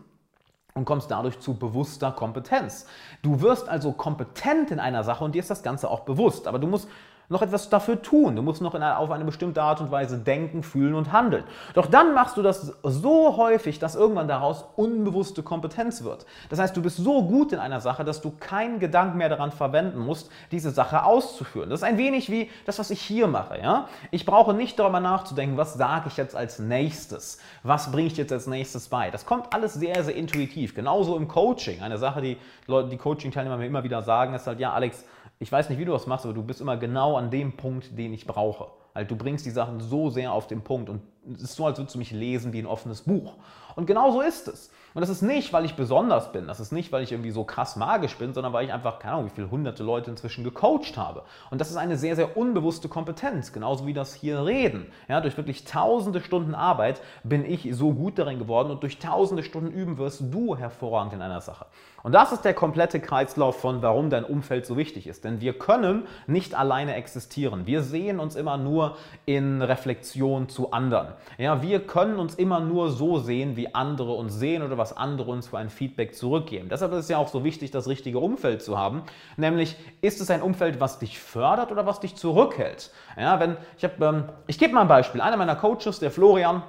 und 0.74 0.86
kommst 0.86 1.12
dadurch 1.12 1.40
zu 1.40 1.56
bewusster 1.56 2.12
Kompetenz. 2.12 2.86
Du 3.22 3.42
wirst 3.42 3.68
also 3.68 3.92
kompetent 3.92 4.72
in 4.72 4.80
einer 4.80 5.04
Sache 5.04 5.24
und 5.24 5.36
dir 5.36 5.40
ist 5.40 5.50
das 5.50 5.64
Ganze 5.64 5.90
auch 5.90 6.02
bewusst, 6.02 6.48
aber 6.48 6.60
du 6.60 6.68
musst 6.68 6.88
noch 7.32 7.42
etwas 7.42 7.70
dafür 7.70 8.02
tun. 8.02 8.36
Du 8.36 8.42
musst 8.42 8.62
noch 8.62 8.76
eine, 8.76 8.98
auf 8.98 9.10
eine 9.10 9.24
bestimmte 9.24 9.64
Art 9.64 9.80
und 9.80 9.90
Weise 9.90 10.18
denken, 10.18 10.64
fühlen 10.64 10.94
und 10.94 11.14
handeln. 11.14 11.46
Doch 11.74 11.88
dann 11.88 12.14
machst 12.14 12.36
du 12.36 12.42
das 12.42 12.74
so 12.84 13.38
häufig, 13.38 13.80
dass 13.80 13.96
irgendwann 13.96 14.28
daraus 14.28 14.66
unbewusste 14.76 15.42
Kompetenz 15.42 16.04
wird. 16.04 16.26
Das 16.50 16.60
heißt, 16.60 16.76
du 16.76 16.82
bist 16.82 16.98
so 16.98 17.24
gut 17.24 17.54
in 17.54 17.60
einer 17.60 17.80
Sache, 17.80 18.04
dass 18.04 18.22
du 18.22 18.32
keinen 18.32 18.80
Gedanken 18.80 19.18
mehr 19.18 19.30
daran 19.30 19.52
verwenden 19.52 20.00
musst, 20.00 20.30
diese 20.52 20.72
Sache 20.72 21.06
auszuführen. 21.06 21.70
Das 21.70 21.80
ist 21.80 21.84
ein 21.84 21.98
wenig 21.98 22.30
wie 22.30 22.50
das, 22.66 22.80
was 22.80 22.90
ich 22.90 23.02
hier 23.02 23.28
mache. 23.28 23.60
Ja? 23.60 23.88
Ich 24.12 24.26
brauche 24.26 24.54
nicht 24.54 24.78
darüber 24.78 25.00
nachzudenken, 25.00 25.56
was 25.56 25.76
sage 25.76 26.10
ich 26.10 26.18
jetzt 26.18 26.36
als 26.36 26.60
nächstes, 26.60 27.40
was 27.64 27.92
bringe 27.94 28.08
ich 28.08 28.18
jetzt 28.18 28.34
als 28.34 28.46
nächstes 28.46 28.90
bei. 28.90 29.10
Das 29.10 29.26
kommt 29.26 29.54
alles 29.54 29.74
sehr, 29.74 30.04
sehr 30.04 30.16
intuitiv. 30.16 30.76
Genauso 30.76 31.16
im 31.16 31.30
Coaching. 31.30 31.82
Eine 31.82 31.98
Sache, 31.98 32.22
die 32.22 32.38
Leute, 32.68 32.90
die 32.90 32.98
Coaching-Teilnehmer 32.98 33.56
mir 33.56 33.68
immer 33.68 33.86
wieder 33.86 34.02
sagen, 34.02 34.34
ist 34.34 34.48
halt, 34.48 34.60
ja, 34.60 34.74
Alex, 34.74 35.06
ich 35.42 35.52
weiß 35.52 35.70
nicht, 35.70 35.80
wie 35.80 35.86
du 35.86 35.92
das 35.92 36.06
machst, 36.06 36.24
aber 36.26 36.36
du 36.36 36.44
bist 36.44 36.62
immer 36.62 36.78
genau 36.78 37.18
an 37.18 37.32
dem 37.32 37.58
Punkt, 37.58 37.98
den 37.98 38.14
ich 38.14 38.28
brauche. 38.28 38.68
Also 38.94 39.10
du 39.10 39.16
bringst 39.16 39.44
die 39.44 39.50
Sachen 39.50 39.80
so 39.80 40.12
sehr 40.12 40.34
auf 40.34 40.46
den 40.46 40.62
Punkt 40.62 40.88
und 40.88 41.02
es 41.34 41.42
ist 41.42 41.56
so, 41.56 41.66
als 41.66 41.80
würdest 41.80 41.96
du 41.96 42.00
mich 42.00 42.12
lesen 42.12 42.54
wie 42.54 42.60
ein 42.60 42.68
offenes 42.68 43.02
Buch. 43.02 43.38
Und 43.76 43.88
genau 43.88 44.12
so 44.12 44.22
ist 44.22 44.48
es. 44.48 44.70
Und 44.94 45.00
das 45.02 45.10
ist 45.10 45.22
nicht, 45.22 45.54
weil 45.54 45.64
ich 45.64 45.76
besonders 45.76 46.34
bin, 46.34 46.48
das 46.48 46.60
ist 46.60 46.74
nicht, 46.74 46.92
weil 46.92 47.02
ich 47.04 47.14
irgendwie 47.14 47.32
so 47.32 47.46
krass 47.46 47.78
magisch 47.78 48.18
bin, 48.18 48.34
sondern 48.34 48.52
weil 48.52 48.66
ich 48.66 48.74
einfach, 48.74 49.00
keine 49.00 49.14
Ahnung, 49.14 49.28
wie 49.28 49.36
viele 49.36 49.50
hunderte 49.50 49.84
Leute 49.84 50.12
inzwischen 50.12 50.44
gecoacht 50.44 50.98
habe. 50.98 51.24
Und 51.50 51.62
das 51.62 51.70
ist 51.70 51.78
eine 51.78 51.98
sehr, 51.98 52.18
sehr 52.18 52.36
unbewusste 52.36 52.90
Kompetenz, 52.90 53.54
genauso 53.54 53.88
wie 53.88 53.94
das 53.94 54.14
hier 54.14 54.46
Reden. 54.46 54.92
Ja, 55.08 55.22
durch 55.22 55.38
wirklich 55.38 55.64
tausende 55.64 56.20
Stunden 56.20 56.56
Arbeit 56.56 57.02
bin 57.24 57.46
ich 57.46 57.70
so 57.74 57.94
gut 57.94 58.20
darin 58.20 58.40
geworden 58.40 58.70
und 58.70 58.84
durch 58.84 59.00
tausende 59.00 59.44
Stunden 59.44 59.72
Üben 59.72 59.98
wirst 59.98 60.22
du 60.30 60.58
hervorragend 60.58 61.14
in 61.14 61.22
einer 61.22 61.42
Sache. 61.42 61.68
Und 62.04 62.14
das 62.14 62.32
ist 62.32 62.44
der 62.44 62.54
komplette 62.54 63.00
Kreislauf 63.00 63.60
von, 63.60 63.82
warum 63.82 64.10
dein 64.10 64.26
Umfeld 64.26 64.66
so 64.66 64.76
wichtig 64.76 65.08
ist. 65.08 65.24
Denn 65.24 65.40
wir 65.40 65.54
können 65.54 66.08
nicht 66.28 66.56
alleine 66.56 66.96
existieren. 66.96 67.68
Wir 67.68 67.84
sehen 67.84 68.20
uns 68.20 68.36
immer 68.36 68.58
nur 68.58 68.98
in 69.26 69.62
Reflexion 69.62 70.50
zu 70.50 70.72
anderen. 70.72 71.10
Ja, 71.38 71.62
wir 71.62 71.86
können 71.86 72.18
uns 72.18 72.36
immer 72.36 72.60
nur 72.60 72.90
so 72.90 73.20
sehen, 73.20 73.56
wie 73.56 73.74
andere 73.74 74.14
uns 74.14 74.34
sehen 74.34 74.64
oder 74.64 74.78
was 74.82 74.98
andere 74.98 75.32
uns 75.32 75.48
für 75.48 75.60
ein 75.60 75.70
Feedback 75.70 76.16
zurückgeben. 76.16 76.68
Deshalb 76.70 76.92
ist 76.94 77.00
es 77.00 77.10
ja 77.10 77.18
auch 77.18 77.28
so 77.28 77.44
wichtig, 77.44 77.70
das 77.70 77.88
richtige 77.88 78.18
Umfeld 78.18 78.64
zu 78.64 78.78
haben. 78.78 79.04
Nämlich, 79.38 79.76
ist 80.02 80.20
es 80.20 80.32
ein 80.32 80.42
Umfeld, 80.42 80.80
was 80.80 80.98
dich 80.98 81.20
fördert 81.20 81.72
oder 81.72 81.86
was 81.86 82.00
dich 82.00 82.16
zurückhält? 82.16 82.92
Ja, 83.16 83.40
wenn, 83.40 83.58
ich 83.78 83.88
ähm, 84.02 84.26
ich 84.48 84.58
gebe 84.58 84.74
mal 84.74 84.82
ein 84.82 84.88
Beispiel. 84.88 85.22
Einer 85.22 85.38
meiner 85.38 85.56
Coaches, 85.56 86.00
der 86.00 86.10
Florian, 86.10 86.64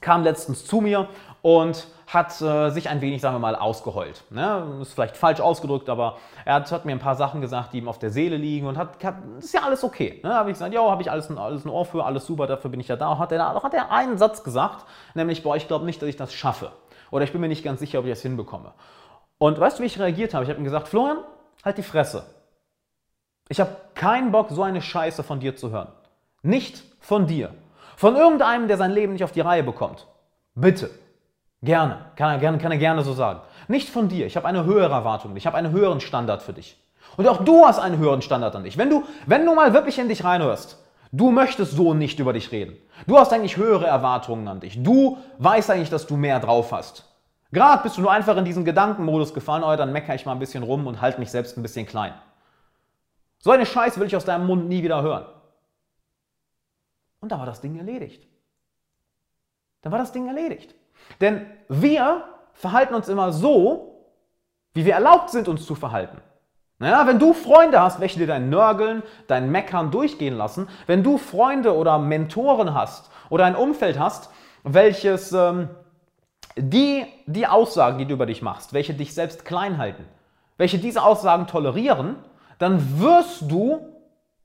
kam 0.00 0.22
letztens 0.22 0.64
zu 0.64 0.80
mir 0.80 1.08
und 1.42 1.88
hat 2.06 2.40
äh, 2.40 2.70
sich 2.70 2.88
ein 2.88 3.00
wenig, 3.00 3.20
sagen 3.20 3.34
wir 3.34 3.40
mal, 3.40 3.56
ausgeheult. 3.56 4.24
Ne? 4.30 4.78
Ist 4.80 4.92
vielleicht 4.92 5.16
falsch 5.16 5.40
ausgedrückt, 5.40 5.88
aber 5.88 6.18
er 6.44 6.54
hat, 6.54 6.70
hat, 6.70 6.84
mir 6.84 6.92
ein 6.92 6.98
paar 6.98 7.16
Sachen 7.16 7.40
gesagt, 7.40 7.72
die 7.72 7.78
ihm 7.78 7.88
auf 7.88 7.98
der 7.98 8.10
Seele 8.10 8.36
liegen 8.36 8.66
und 8.66 8.76
hat, 8.76 9.02
hat 9.02 9.16
ist 9.38 9.54
ja 9.54 9.62
alles 9.62 9.82
okay. 9.82 10.20
Ne? 10.22 10.32
Habe 10.34 10.50
ich 10.50 10.54
gesagt, 10.54 10.72
ja, 10.72 10.82
habe 10.82 11.02
ich 11.02 11.10
alles, 11.10 11.30
alles 11.36 11.64
ein 11.64 11.70
Ohr 11.70 11.84
für, 11.84 12.04
alles 12.04 12.26
super, 12.26 12.46
dafür 12.46 12.70
bin 12.70 12.80
ich 12.80 12.88
ja 12.88 12.96
da. 12.96 13.18
Hat 13.18 13.32
er, 13.32 13.62
hat 13.62 13.74
er 13.74 13.90
einen 13.90 14.18
Satz 14.18 14.44
gesagt, 14.44 14.84
nämlich, 15.14 15.42
boah, 15.42 15.56
ich 15.56 15.66
glaube 15.66 15.84
nicht, 15.86 16.00
dass 16.00 16.08
ich 16.08 16.16
das 16.16 16.32
schaffe. 16.32 16.70
Oder 17.14 17.22
ich 17.22 17.30
bin 17.30 17.40
mir 17.40 17.46
nicht 17.46 17.62
ganz 17.62 17.78
sicher, 17.78 18.00
ob 18.00 18.06
ich 18.06 18.10
das 18.10 18.22
hinbekomme. 18.22 18.72
Und 19.38 19.60
weißt 19.60 19.78
du, 19.78 19.82
wie 19.84 19.86
ich 19.86 20.00
reagiert 20.00 20.34
habe? 20.34 20.42
Ich 20.42 20.50
habe 20.50 20.60
ihm 20.60 20.64
gesagt, 20.64 20.88
Florian, 20.88 21.18
halt 21.64 21.78
die 21.78 21.84
Fresse. 21.84 22.24
Ich 23.48 23.60
habe 23.60 23.70
keinen 23.94 24.32
Bock, 24.32 24.48
so 24.50 24.64
eine 24.64 24.82
Scheiße 24.82 25.22
von 25.22 25.38
dir 25.38 25.54
zu 25.54 25.70
hören. 25.70 25.92
Nicht 26.42 26.82
von 26.98 27.28
dir. 27.28 27.54
Von 27.96 28.16
irgendeinem, 28.16 28.66
der 28.66 28.78
sein 28.78 28.90
Leben 28.90 29.12
nicht 29.12 29.22
auf 29.22 29.30
die 29.30 29.42
Reihe 29.42 29.62
bekommt. 29.62 30.08
Bitte. 30.56 30.90
Gerne. 31.62 31.98
Kann 32.16 32.32
er 32.32 32.38
gerne, 32.38 32.58
kann 32.58 32.72
er 32.72 32.78
gerne 32.78 33.04
so 33.04 33.12
sagen. 33.12 33.42
Nicht 33.68 33.90
von 33.90 34.08
dir. 34.08 34.26
Ich 34.26 34.36
habe 34.36 34.48
eine 34.48 34.64
höhere 34.64 34.92
Erwartung. 34.92 35.36
Ich 35.36 35.46
habe 35.46 35.56
einen 35.56 35.70
höheren 35.70 36.00
Standard 36.00 36.42
für 36.42 36.52
dich. 36.52 36.76
Und 37.16 37.28
auch 37.28 37.44
du 37.44 37.64
hast 37.64 37.78
einen 37.78 37.98
höheren 37.98 38.22
Standard 38.22 38.56
an 38.56 38.64
dich. 38.64 38.76
Wenn 38.76 38.90
du, 38.90 39.04
wenn 39.26 39.46
du 39.46 39.54
mal 39.54 39.72
wirklich 39.72 40.00
in 40.00 40.08
dich 40.08 40.24
reinhörst, 40.24 40.83
du 41.16 41.30
möchtest 41.30 41.72
so 41.72 41.94
nicht 41.94 42.18
über 42.18 42.32
dich 42.32 42.50
reden. 42.52 42.76
Du 43.06 43.18
hast 43.18 43.32
eigentlich 43.32 43.56
höhere 43.56 43.86
Erwartungen 43.86 44.48
an 44.48 44.60
dich. 44.60 44.82
Du 44.82 45.18
weißt 45.38 45.70
eigentlich, 45.70 45.90
dass 45.90 46.06
du 46.06 46.16
mehr 46.16 46.40
drauf 46.40 46.72
hast. 46.72 47.10
Gerade 47.52 47.82
bist 47.82 47.96
du 47.96 48.00
nur 48.00 48.10
einfach 48.10 48.36
in 48.36 48.44
diesen 48.44 48.64
Gedankenmodus 48.64 49.32
gefallen, 49.32 49.62
oh, 49.62 49.76
dann 49.76 49.92
meckere 49.92 50.16
ich 50.16 50.26
mal 50.26 50.32
ein 50.32 50.40
bisschen 50.40 50.64
rum 50.64 50.86
und 50.86 51.00
halte 51.00 51.20
mich 51.20 51.30
selbst 51.30 51.56
ein 51.56 51.62
bisschen 51.62 51.86
klein. 51.86 52.14
So 53.38 53.52
eine 53.52 53.64
Scheiße 53.64 54.00
will 54.00 54.08
ich 54.08 54.16
aus 54.16 54.24
deinem 54.24 54.46
Mund 54.46 54.68
nie 54.68 54.82
wieder 54.82 55.02
hören. 55.02 55.26
Und 57.20 57.30
da 57.30 57.38
war 57.38 57.46
das 57.46 57.60
Ding 57.60 57.76
erledigt. 57.76 58.26
Dann 59.82 59.92
war 59.92 59.98
das 59.98 60.12
Ding 60.12 60.26
erledigt. 60.26 60.74
Denn 61.20 61.46
wir 61.68 62.24
verhalten 62.54 62.94
uns 62.94 63.08
immer 63.08 63.32
so, 63.32 64.10
wie 64.72 64.84
wir 64.84 64.94
erlaubt 64.94 65.30
sind, 65.30 65.46
uns 65.46 65.64
zu 65.64 65.74
verhalten. 65.74 66.20
Naja, 66.78 67.06
wenn 67.06 67.18
du 67.18 67.32
Freunde 67.32 67.80
hast, 67.80 68.00
welche 68.00 68.18
dir 68.18 68.26
dein 68.26 68.50
Nörgeln, 68.50 69.02
dein 69.26 69.50
Meckern 69.50 69.90
durchgehen 69.90 70.36
lassen, 70.36 70.68
wenn 70.86 71.02
du 71.02 71.18
Freunde 71.18 71.74
oder 71.76 71.98
Mentoren 71.98 72.74
hast 72.74 73.10
oder 73.30 73.44
ein 73.44 73.54
Umfeld 73.54 73.98
hast, 73.98 74.30
welches 74.64 75.32
ähm, 75.32 75.68
die, 76.56 77.06
die 77.26 77.46
Aussagen, 77.46 77.98
die 77.98 78.06
du 78.06 78.14
über 78.14 78.26
dich 78.26 78.42
machst, 78.42 78.72
welche 78.72 78.94
dich 78.94 79.14
selbst 79.14 79.44
klein 79.44 79.78
halten, 79.78 80.04
welche 80.56 80.78
diese 80.78 81.02
Aussagen 81.02 81.46
tolerieren, 81.46 82.16
dann 82.58 83.00
wirst 83.00 83.50
du 83.50 83.88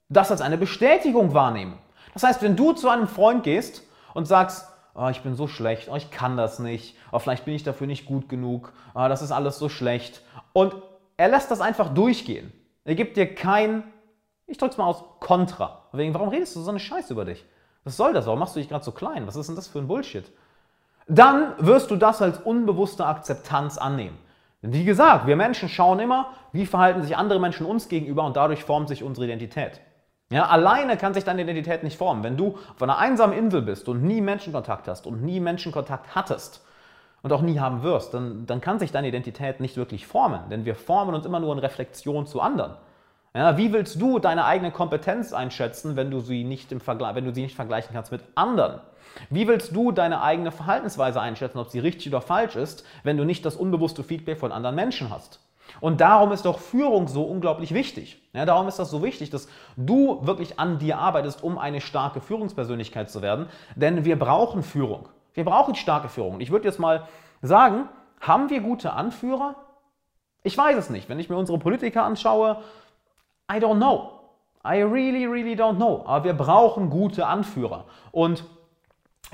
das 0.10 0.32
als 0.32 0.42
eine 0.42 0.58
Bestätigung 0.58 1.34
wahrnehmen. 1.34 1.78
Das 2.14 2.24
heißt, 2.24 2.42
wenn 2.42 2.56
du 2.56 2.74
zu 2.74 2.90
einem 2.90 3.08
Freund 3.08 3.44
gehst 3.44 3.84
und 4.14 4.26
sagst, 4.28 4.68
oh, 4.96 5.08
ich 5.10 5.22
bin 5.22 5.36
so 5.36 5.48
schlecht, 5.48 5.88
oh, 5.92 5.96
ich 5.96 6.12
kann 6.12 6.38
das 6.38 6.60
nicht, 6.60 6.96
oh, 7.12 7.20
vielleicht 7.20 7.46
bin 7.46 7.54
ich 7.54 7.64
dafür 7.64 7.88
nicht 7.88 8.06
gut 8.06 8.28
genug, 8.30 8.74
oh, 8.94 9.08
das 9.08 9.22
ist 9.22 9.32
alles 9.32 9.60
so 9.60 9.70
schlecht. 9.70 10.22
Und 10.54 10.74
er 11.20 11.28
lässt 11.28 11.52
das 11.52 11.60
einfach 11.60 11.94
durchgehen. 11.94 12.54
Er 12.86 12.96
gibt 12.96 13.18
dir 13.18 13.36
kein, 13.36 13.84
ich 14.48 14.58
drück's 14.58 14.78
mal 14.78 14.86
aus, 14.86 15.04
Kontra. 15.20 15.84
Wegen, 15.92 16.14
warum 16.14 16.30
redest 16.30 16.56
du 16.56 16.62
so 16.62 16.70
eine 16.70 16.80
Scheiße 16.80 17.12
über 17.12 17.26
dich? 17.26 17.46
Was 17.84 17.98
soll 17.98 18.14
das? 18.14 18.26
Warum 18.26 18.40
machst 18.40 18.56
du 18.56 18.62
dich 18.62 18.70
gerade 18.70 18.86
so 18.86 18.94
klein? 18.94 19.28
Was 19.28 19.36
ist 19.36 19.48
denn 19.48 19.58
das 19.58 19.68
für 19.68 19.80
ein 19.80 19.88
Bullshit? 19.90 20.32
Dann 21.10 21.56
wirst 21.58 21.92
du 21.92 21.98
das 21.98 22.22
als 22.22 22.38
unbewusste 22.40 23.06
Akzeptanz 23.06 23.78
annehmen. 23.78 24.18
Denn 24.64 24.72
wie 24.72 24.86
gesagt, 24.86 25.28
wir 25.28 25.36
Menschen 25.36 25.68
schauen 25.68 26.00
immer, 26.00 26.32
wie 26.54 26.66
verhalten 26.66 27.04
sich 27.04 27.18
andere 27.18 27.42
Menschen 27.42 27.66
uns 27.66 27.90
gegenüber 27.90 28.24
und 28.24 28.38
dadurch 28.38 28.64
formt 28.64 28.88
sich 28.88 29.04
unsere 29.04 29.26
Identität. 29.26 29.82
Ja, 30.32 30.46
alleine 30.46 30.96
kann 30.96 31.14
sich 31.14 31.26
deine 31.26 31.42
Identität 31.42 31.84
nicht 31.84 31.98
formen. 31.98 32.24
Wenn 32.24 32.38
du 32.38 32.58
auf 32.76 32.82
einer 32.82 32.98
einsamen 32.98 33.38
Insel 33.38 33.62
bist 33.62 33.90
und 33.90 34.04
nie 34.04 34.22
Menschenkontakt 34.22 34.88
hast 34.88 35.06
und 35.06 35.22
nie 35.22 35.42
Menschenkontakt 35.42 36.16
hattest 36.16 36.64
und 37.22 37.34
auch 37.34 37.42
nie 37.42 37.60
haben 37.60 37.84
wirst, 37.84 38.14
dann, 38.14 38.46
dann 38.46 38.62
kann 38.62 38.80
sich 38.80 38.92
deine 38.92 39.08
Identität 39.08 39.60
nicht 39.60 39.78
wirklich 39.78 40.08
formen. 40.08 40.42
Denn 40.50 40.66
wir 40.66 40.76
formen 40.76 41.16
uns 41.16 41.26
immer 41.26 41.40
nur 41.40 41.54
in 41.54 41.60
Reflexion 41.60 42.26
zu 42.26 42.42
anderen. 42.42 42.76
Ja, 43.36 43.58
wie 43.58 43.72
willst 43.72 44.02
du 44.02 44.20
deine 44.20 44.46
eigene 44.46 44.72
Kompetenz 44.72 45.34
einschätzen, 45.34 45.96
wenn 45.96 46.10
du, 46.10 46.20
sie 46.20 46.44
nicht 46.44 46.72
im 46.72 46.82
wenn 46.86 47.26
du 47.26 47.34
sie 47.34 47.44
nicht 47.44 47.56
vergleichen 47.56 47.92
kannst 47.94 48.12
mit 48.12 48.22
anderen? 48.36 48.82
Wie 49.30 49.48
willst 49.48 49.76
du 49.76 49.92
deine 49.92 50.22
eigene 50.22 50.52
Verhaltensweise 50.52 51.22
einschätzen, 51.22 51.60
ob 51.60 51.70
sie 51.70 51.80
richtig 51.80 52.08
oder 52.08 52.22
falsch 52.22 52.56
ist, 52.56 52.86
wenn 53.04 53.18
du 53.18 53.26
nicht 53.26 53.46
das 53.46 53.56
unbewusste 53.56 54.04
Feedback 54.04 54.40
von 54.40 54.52
anderen 54.52 54.76
Menschen 54.76 55.10
hast? 55.10 55.40
Und 55.82 56.02
darum 56.02 56.32
ist 56.32 56.46
doch 56.46 56.60
Führung 56.60 57.08
so 57.08 57.24
unglaublich 57.24 57.74
wichtig. 57.74 58.22
Ja, 58.34 58.46
darum 58.46 58.68
ist 58.68 58.80
das 58.80 58.90
so 58.90 59.04
wichtig, 59.04 59.30
dass 59.30 59.48
du 59.78 60.26
wirklich 60.26 60.60
an 60.60 60.80
dir 60.80 60.98
arbeitest, 60.98 61.44
um 61.44 61.58
eine 61.60 61.82
starke 61.82 62.22
Führungspersönlichkeit 62.22 63.12
zu 63.12 63.22
werden. 63.22 63.48
Denn 63.76 64.06
wir 64.06 64.18
brauchen 64.18 64.64
Führung. 64.64 65.10
Wir 65.34 65.46
brauchen 65.46 65.76
starke 65.76 66.10
Führung. 66.10 66.40
Ich 66.42 66.52
würde 66.52 66.68
jetzt 66.68 66.80
mal 66.80 67.08
sagen, 67.42 67.88
haben 68.20 68.50
wir 68.50 68.62
gute 68.62 68.94
Anführer? 68.94 69.56
Ich 70.44 70.58
weiß 70.58 70.78
es 70.78 70.90
nicht. 70.90 71.10
Wenn 71.10 71.20
ich 71.20 71.30
mir 71.30 71.38
unsere 71.38 71.60
Politiker 71.60 72.04
anschaue, 72.04 72.62
I 73.52 73.56
don't 73.56 73.78
know. 73.78 74.20
I 74.66 74.82
really, 74.82 75.26
really 75.26 75.54
don't 75.54 75.76
know. 75.76 76.04
Aber 76.06 76.26
wir 76.26 76.34
brauchen 76.34 76.90
gute 76.90 77.26
Anführer. 77.26 77.86
Und 78.12 78.44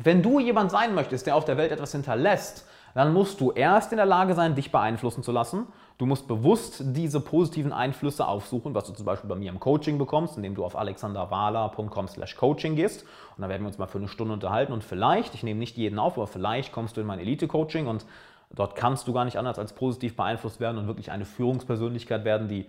wenn 0.02 0.22
du 0.22 0.40
jemand 0.40 0.72
sein 0.72 0.94
möchtest, 0.94 1.26
der 1.28 1.36
auf 1.36 1.46
der 1.46 1.58
Welt 1.58 1.72
etwas 1.72 1.92
hinterlässt, 1.92 2.68
dann 2.94 3.14
musst 3.14 3.42
du 3.42 3.52
erst 3.52 3.92
in 3.92 3.98
der 3.98 4.06
Lage 4.06 4.36
sein, 4.36 4.56
dich 4.56 4.72
beeinflussen 4.72 5.24
zu 5.24 5.32
lassen. 5.32 5.68
Du 5.98 6.06
musst 6.06 6.28
bewusst 6.28 6.84
diese 6.84 7.22
positiven 7.22 7.72
Einflüsse 7.72 8.28
aufsuchen, 8.28 8.76
was 8.76 8.86
du 8.86 8.94
zum 8.94 9.06
Beispiel 9.06 9.30
bei 9.30 9.36
mir 9.36 9.50
im 9.50 9.62
Coaching 9.62 9.98
bekommst, 9.98 10.36
indem 10.36 10.54
du 10.54 10.66
auf 10.66 10.76
alexanderwala.com 10.76 12.08
slash 12.10 12.36
coaching 12.36 12.76
gehst. 12.76 13.04
Und 13.04 13.42
dann 13.42 13.50
werden 13.50 13.62
wir 13.64 13.68
uns 13.68 13.78
mal 13.78 13.88
für 13.88 14.00
eine 14.00 14.10
Stunde 14.10 14.34
unterhalten 14.34 14.74
und 14.74 14.84
vielleicht, 14.84 15.34
ich 15.36 15.44
nehme 15.44 15.60
nicht 15.60 15.78
jeden 15.78 15.98
auf, 15.98 16.18
aber 16.18 16.28
vielleicht 16.28 16.74
kommst 16.74 16.98
du 16.98 17.02
in 17.02 17.08
mein 17.08 17.20
Elite-Coaching 17.20 17.88
und 17.88 18.06
dort 18.54 18.76
kannst 18.76 19.08
du 19.08 19.14
gar 19.14 19.24
nicht 19.24 19.38
anders 19.38 19.58
als 19.58 19.72
positiv 19.72 20.18
beeinflusst 20.18 20.60
werden 20.60 20.78
und 20.78 20.88
wirklich 20.88 21.12
eine 21.12 21.24
Führungspersönlichkeit 21.24 22.26
werden, 22.26 22.50
die 22.50 22.66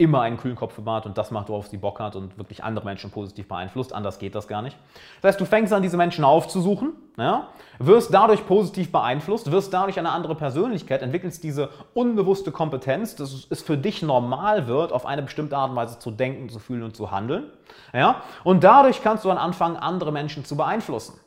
immer 0.00 0.22
einen 0.22 0.38
kühlen 0.38 0.56
Kopf 0.56 0.76
bewahrt 0.76 1.04
und 1.04 1.18
das 1.18 1.30
macht, 1.30 1.50
worauf 1.50 1.66
sie 1.66 1.76
Bock 1.76 2.00
hat 2.00 2.16
und 2.16 2.38
wirklich 2.38 2.64
andere 2.64 2.86
Menschen 2.86 3.10
positiv 3.10 3.48
beeinflusst. 3.48 3.92
Anders 3.92 4.18
geht 4.18 4.34
das 4.34 4.48
gar 4.48 4.62
nicht. 4.62 4.74
Das 5.20 5.28
heißt, 5.28 5.40
du 5.42 5.44
fängst 5.44 5.74
an, 5.74 5.82
diese 5.82 5.98
Menschen 5.98 6.24
aufzusuchen, 6.24 6.94
ja, 7.18 7.48
wirst 7.78 8.14
dadurch 8.14 8.46
positiv 8.46 8.90
beeinflusst, 8.90 9.52
wirst 9.52 9.74
dadurch 9.74 9.98
eine 9.98 10.10
andere 10.10 10.34
Persönlichkeit, 10.34 11.02
entwickelst 11.02 11.44
diese 11.44 11.68
unbewusste 11.92 12.50
Kompetenz, 12.50 13.14
dass 13.14 13.46
es 13.50 13.60
für 13.60 13.76
dich 13.76 14.00
normal 14.00 14.66
wird, 14.66 14.94
auf 14.94 15.04
eine 15.04 15.20
bestimmte 15.20 15.58
Art 15.58 15.68
und 15.68 15.76
Weise 15.76 15.98
zu 15.98 16.10
denken, 16.10 16.48
zu 16.48 16.60
fühlen 16.60 16.82
und 16.82 16.96
zu 16.96 17.10
handeln. 17.10 17.50
Ja, 17.92 18.22
und 18.42 18.64
dadurch 18.64 19.02
kannst 19.02 19.26
du 19.26 19.28
dann 19.28 19.36
anfangen, 19.36 19.76
andere 19.76 20.12
Menschen 20.12 20.46
zu 20.46 20.56
beeinflussen. 20.56 21.20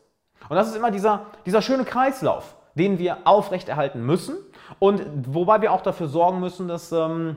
Und 0.49 0.55
das 0.55 0.67
ist 0.67 0.75
immer 0.75 0.89
dieser, 0.89 1.27
dieser 1.45 1.61
schöne 1.61 1.85
Kreislauf, 1.85 2.55
den 2.73 2.97
wir 2.97 3.19
aufrechterhalten 3.25 4.03
müssen 4.03 4.35
und 4.79 5.03
wobei 5.27 5.61
wir 5.61 5.73
auch 5.73 5.81
dafür 5.81 6.07
sorgen 6.07 6.39
müssen, 6.39 6.67
dass... 6.67 6.91
Ähm, 6.91 7.35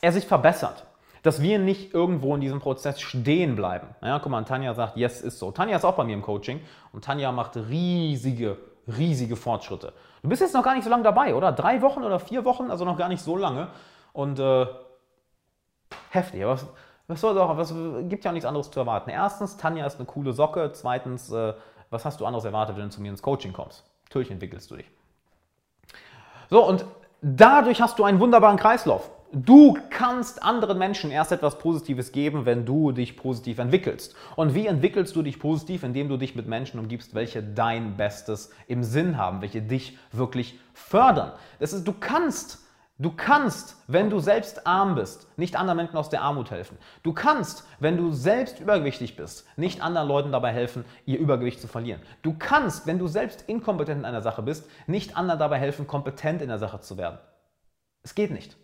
er 0.00 0.12
sich 0.12 0.26
verbessert. 0.26 0.86
Dass 1.22 1.42
wir 1.42 1.58
nicht 1.58 1.92
irgendwo 1.92 2.34
in 2.34 2.40
diesem 2.40 2.60
Prozess 2.60 3.00
stehen 3.00 3.56
bleiben. 3.56 3.88
Ja, 4.00 4.20
guck 4.20 4.30
mal, 4.30 4.44
Tanja 4.44 4.74
sagt, 4.74 4.96
yes, 4.96 5.20
ist 5.20 5.38
so. 5.38 5.50
Tanja 5.50 5.76
ist 5.76 5.84
auch 5.84 5.96
bei 5.96 6.04
mir 6.04 6.14
im 6.14 6.22
Coaching 6.22 6.60
und 6.92 7.04
Tanja 7.04 7.32
macht 7.32 7.56
riesige, 7.56 8.58
riesige 8.86 9.34
Fortschritte. 9.34 9.92
Du 10.22 10.28
bist 10.28 10.40
jetzt 10.40 10.54
noch 10.54 10.62
gar 10.62 10.74
nicht 10.74 10.84
so 10.84 10.90
lange 10.90 11.02
dabei, 11.02 11.34
oder? 11.34 11.50
Drei 11.50 11.82
Wochen 11.82 12.04
oder 12.04 12.20
vier 12.20 12.44
Wochen, 12.44 12.70
also 12.70 12.84
noch 12.84 12.96
gar 12.96 13.08
nicht 13.08 13.22
so 13.22 13.36
lange. 13.36 13.68
Und 14.12 14.38
äh, 14.38 14.66
heftig. 16.10 16.44
Was, 16.46 16.66
was 17.08 17.20
soll 17.20 17.34
doch, 17.34 17.56
was 17.56 17.74
gibt 18.08 18.24
ja 18.24 18.30
auch 18.30 18.32
nichts 18.32 18.46
anderes 18.46 18.70
zu 18.70 18.80
erwarten. 18.80 19.10
Erstens, 19.10 19.56
Tanja 19.56 19.86
ist 19.86 19.96
eine 19.96 20.06
coole 20.06 20.32
Socke. 20.32 20.70
Zweitens, 20.72 21.32
äh, 21.32 21.54
was 21.90 22.04
hast 22.04 22.20
du 22.20 22.26
anderes 22.26 22.44
erwartet, 22.44 22.76
wenn 22.76 22.84
du 22.84 22.90
zu 22.90 23.00
mir 23.00 23.10
ins 23.10 23.22
Coaching 23.22 23.52
kommst? 23.52 23.84
Natürlich 24.04 24.30
entwickelst 24.30 24.70
du 24.70 24.76
dich. 24.76 24.86
So, 26.50 26.64
und 26.64 26.84
dadurch 27.22 27.80
hast 27.80 27.98
du 27.98 28.04
einen 28.04 28.20
wunderbaren 28.20 28.56
Kreislauf. 28.56 29.10
Du 29.38 29.76
kannst 29.90 30.42
anderen 30.42 30.78
Menschen 30.78 31.10
erst 31.10 31.30
etwas 31.30 31.58
Positives 31.58 32.10
geben, 32.10 32.46
wenn 32.46 32.64
du 32.64 32.90
dich 32.90 33.18
positiv 33.18 33.58
entwickelst. 33.58 34.14
Und 34.34 34.54
wie 34.54 34.66
entwickelst 34.66 35.14
du 35.14 35.20
dich 35.20 35.38
positiv? 35.38 35.82
Indem 35.82 36.08
du 36.08 36.16
dich 36.16 36.34
mit 36.34 36.46
Menschen 36.46 36.80
umgibst, 36.80 37.14
welche 37.14 37.42
dein 37.42 37.98
Bestes 37.98 38.50
im 38.66 38.82
Sinn 38.82 39.18
haben, 39.18 39.42
welche 39.42 39.60
dich 39.60 39.98
wirklich 40.10 40.58
fördern. 40.72 41.32
Das 41.58 41.74
ist, 41.74 41.86
du 41.86 41.92
kannst 41.92 42.62
Du 42.98 43.10
kannst, 43.14 43.76
wenn 43.88 44.08
du 44.08 44.20
selbst 44.20 44.66
arm 44.66 44.94
bist, 44.94 45.28
nicht 45.36 45.54
anderen 45.54 45.76
Menschen 45.76 45.98
aus 45.98 46.08
der 46.08 46.22
Armut 46.22 46.50
helfen. 46.50 46.78
Du 47.02 47.12
kannst, 47.12 47.66
wenn 47.78 47.98
du 47.98 48.10
selbst 48.10 48.58
übergewichtig 48.58 49.16
bist, 49.16 49.46
nicht 49.58 49.82
anderen 49.82 50.08
Leuten 50.08 50.32
dabei 50.32 50.50
helfen, 50.50 50.82
ihr 51.04 51.18
Übergewicht 51.18 51.60
zu 51.60 51.68
verlieren. 51.68 52.00
Du 52.22 52.34
kannst, 52.38 52.86
wenn 52.86 52.98
du 52.98 53.06
selbst 53.06 53.44
inkompetent 53.48 53.98
in 53.98 54.06
einer 54.06 54.22
Sache 54.22 54.40
bist, 54.40 54.66
nicht 54.86 55.14
anderen 55.14 55.38
dabei 55.38 55.58
helfen, 55.58 55.86
kompetent 55.86 56.40
in 56.40 56.48
der 56.48 56.58
Sache 56.58 56.80
zu 56.80 56.96
werden. 56.96 57.18
Es 58.02 58.14
geht 58.14 58.30
nicht. 58.30 58.56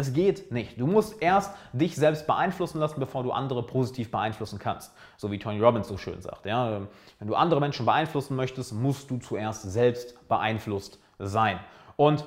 Es 0.00 0.12
geht 0.12 0.52
nicht. 0.52 0.78
Du 0.80 0.86
musst 0.86 1.20
erst 1.20 1.52
dich 1.72 1.96
selbst 1.96 2.28
beeinflussen 2.28 2.78
lassen, 2.78 3.00
bevor 3.00 3.24
du 3.24 3.32
andere 3.32 3.64
positiv 3.64 4.12
beeinflussen 4.12 4.60
kannst. 4.60 4.94
So 5.16 5.32
wie 5.32 5.40
Tony 5.40 5.58
Robbins 5.58 5.88
so 5.88 5.96
schön 5.96 6.22
sagt. 6.22 6.46
Ja? 6.46 6.82
Wenn 7.18 7.26
du 7.26 7.34
andere 7.34 7.58
Menschen 7.58 7.84
beeinflussen 7.84 8.36
möchtest, 8.36 8.72
musst 8.72 9.10
du 9.10 9.18
zuerst 9.18 9.62
selbst 9.62 10.28
beeinflusst 10.28 11.00
sein. 11.18 11.58
Und 11.96 12.24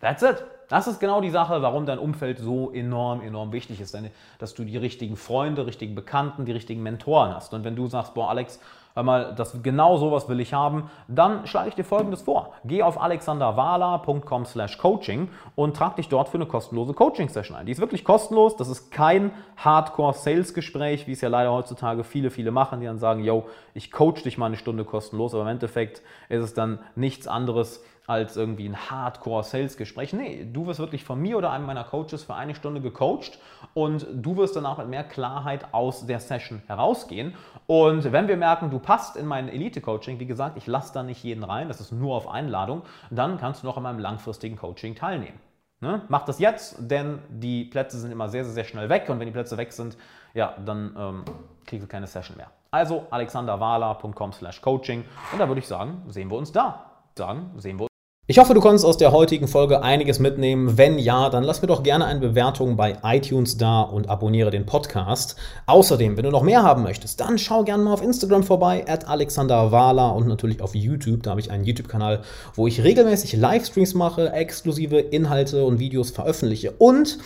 that's 0.00 0.22
it. 0.22 0.44
Das 0.68 0.86
ist 0.86 1.00
genau 1.00 1.22
die 1.22 1.30
Sache, 1.30 1.62
warum 1.62 1.86
dein 1.86 1.98
Umfeld 1.98 2.38
so 2.38 2.70
enorm, 2.72 3.22
enorm 3.22 3.52
wichtig 3.52 3.80
ist. 3.80 3.96
Dass 4.38 4.52
du 4.52 4.64
die 4.64 4.76
richtigen 4.76 5.16
Freunde, 5.16 5.64
richtigen 5.64 5.94
Bekannten, 5.94 6.44
die 6.44 6.52
richtigen 6.52 6.82
Mentoren 6.82 7.34
hast. 7.34 7.54
Und 7.54 7.64
wenn 7.64 7.74
du 7.74 7.86
sagst, 7.86 8.12
boah, 8.12 8.28
Alex, 8.28 8.60
mal, 9.04 9.34
das, 9.34 9.62
genau 9.62 9.96
sowas 9.96 10.28
will 10.28 10.40
ich 10.40 10.54
haben, 10.54 10.90
dann 11.08 11.46
schlage 11.46 11.68
ich 11.68 11.74
dir 11.74 11.84
folgendes 11.84 12.22
vor. 12.22 12.52
Geh 12.64 12.82
auf 12.82 13.00
alexanderwala.com 13.00 14.44
slash 14.44 14.78
coaching 14.78 15.28
und 15.54 15.76
trag 15.76 15.96
dich 15.96 16.08
dort 16.08 16.28
für 16.28 16.38
eine 16.38 16.46
kostenlose 16.46 16.94
Coaching-Session 16.94 17.56
ein. 17.56 17.66
Die 17.66 17.72
ist 17.72 17.80
wirklich 17.80 18.04
kostenlos, 18.04 18.56
das 18.56 18.68
ist 18.68 18.90
kein 18.90 19.32
Hardcore-Sales-Gespräch, 19.56 21.06
wie 21.06 21.12
es 21.12 21.20
ja 21.20 21.28
leider 21.28 21.52
heutzutage 21.52 22.04
viele, 22.04 22.30
viele 22.30 22.50
machen, 22.50 22.80
die 22.80 22.86
dann 22.86 22.98
sagen, 22.98 23.22
yo, 23.24 23.46
ich 23.74 23.90
coach 23.90 24.22
dich 24.22 24.38
mal 24.38 24.46
eine 24.46 24.56
Stunde 24.56 24.84
kostenlos, 24.84 25.34
aber 25.34 25.42
im 25.42 25.48
Endeffekt 25.48 26.02
ist 26.28 26.42
es 26.42 26.54
dann 26.54 26.78
nichts 26.94 27.26
anderes 27.26 27.82
als 28.08 28.38
irgendwie 28.38 28.66
ein 28.66 28.90
Hardcore-Sales-Gespräch. 28.90 30.14
Nee, 30.14 30.48
du 30.50 30.66
wirst 30.66 30.80
wirklich 30.80 31.04
von 31.04 31.20
mir 31.20 31.36
oder 31.36 31.52
einem 31.52 31.66
meiner 31.66 31.84
Coaches 31.84 32.24
für 32.24 32.34
eine 32.34 32.54
Stunde 32.54 32.80
gecoacht 32.80 33.38
und 33.74 34.06
du 34.12 34.38
wirst 34.38 34.56
danach 34.56 34.78
mit 34.78 34.88
mehr 34.88 35.04
Klarheit 35.04 35.72
aus 35.72 36.06
der 36.06 36.18
Session 36.18 36.62
herausgehen. 36.66 37.34
Und 37.66 38.10
wenn 38.10 38.26
wir 38.26 38.38
merken, 38.38 38.70
du 38.70 38.78
passt 38.78 39.16
in 39.16 39.26
mein 39.26 39.50
Elite-Coaching, 39.50 40.18
wie 40.20 40.26
gesagt, 40.26 40.56
ich 40.56 40.66
lasse 40.66 40.94
da 40.94 41.02
nicht 41.02 41.22
jeden 41.22 41.44
rein, 41.44 41.68
das 41.68 41.82
ist 41.82 41.92
nur 41.92 42.16
auf 42.16 42.28
Einladung, 42.28 42.80
dann 43.10 43.36
kannst 43.36 43.62
du 43.62 43.66
noch 43.66 43.76
an 43.76 43.82
meinem 43.82 43.98
langfristigen 43.98 44.56
Coaching 44.56 44.94
teilnehmen. 44.94 45.38
Ne? 45.80 46.00
Mach 46.08 46.24
das 46.24 46.38
jetzt, 46.38 46.76
denn 46.78 47.18
die 47.28 47.66
Plätze 47.66 47.98
sind 47.98 48.10
immer 48.10 48.30
sehr, 48.30 48.44
sehr, 48.44 48.54
sehr 48.54 48.64
schnell 48.64 48.88
weg 48.88 49.04
und 49.10 49.20
wenn 49.20 49.26
die 49.26 49.32
Plätze 49.32 49.58
weg 49.58 49.72
sind, 49.72 49.98
ja, 50.32 50.54
dann 50.64 50.96
ähm, 50.98 51.24
kriegst 51.66 51.84
du 51.84 51.88
keine 51.88 52.06
Session 52.06 52.38
mehr. 52.38 52.50
Also 52.70 53.06
alexanderwala.com 53.10 54.32
slash 54.32 54.62
coaching 54.62 55.04
und 55.30 55.38
da 55.38 55.46
würde 55.46 55.60
ich 55.60 55.68
sagen, 55.68 56.02
sehen 56.08 56.30
wir 56.30 56.38
uns 56.38 56.52
da. 56.52 57.02
Sagen, 57.14 57.50
sehen 57.58 57.76
wir 57.76 57.82
uns. 57.82 57.97
Ich 58.30 58.38
hoffe, 58.38 58.52
du 58.52 58.60
konntest 58.60 58.84
aus 58.84 58.98
der 58.98 59.10
heutigen 59.12 59.48
Folge 59.48 59.82
einiges 59.82 60.18
mitnehmen. 60.18 60.76
Wenn 60.76 60.98
ja, 60.98 61.30
dann 61.30 61.44
lass 61.44 61.62
mir 61.62 61.68
doch 61.68 61.82
gerne 61.82 62.04
eine 62.04 62.20
Bewertung 62.20 62.76
bei 62.76 62.98
iTunes 63.02 63.56
da 63.56 63.80
und 63.80 64.10
abonniere 64.10 64.50
den 64.50 64.66
Podcast. 64.66 65.34
Außerdem, 65.64 66.18
wenn 66.18 66.24
du 66.24 66.30
noch 66.30 66.42
mehr 66.42 66.62
haben 66.62 66.82
möchtest, 66.82 67.20
dann 67.20 67.38
schau 67.38 67.64
gerne 67.64 67.84
mal 67.84 67.94
auf 67.94 68.02
Instagram 68.02 68.42
vorbei, 68.42 68.84
at 68.86 69.08
Alexander 69.08 69.72
Wahler 69.72 70.14
und 70.14 70.28
natürlich 70.28 70.60
auf 70.60 70.74
YouTube. 70.74 71.22
Da 71.22 71.30
habe 71.30 71.40
ich 71.40 71.50
einen 71.50 71.64
YouTube-Kanal, 71.64 72.20
wo 72.52 72.66
ich 72.66 72.84
regelmäßig 72.84 73.32
Livestreams 73.32 73.94
mache, 73.94 74.30
exklusive 74.30 74.98
Inhalte 74.98 75.64
und 75.64 75.78
Videos 75.78 76.10
veröffentliche. 76.10 76.72
Und 76.72 77.16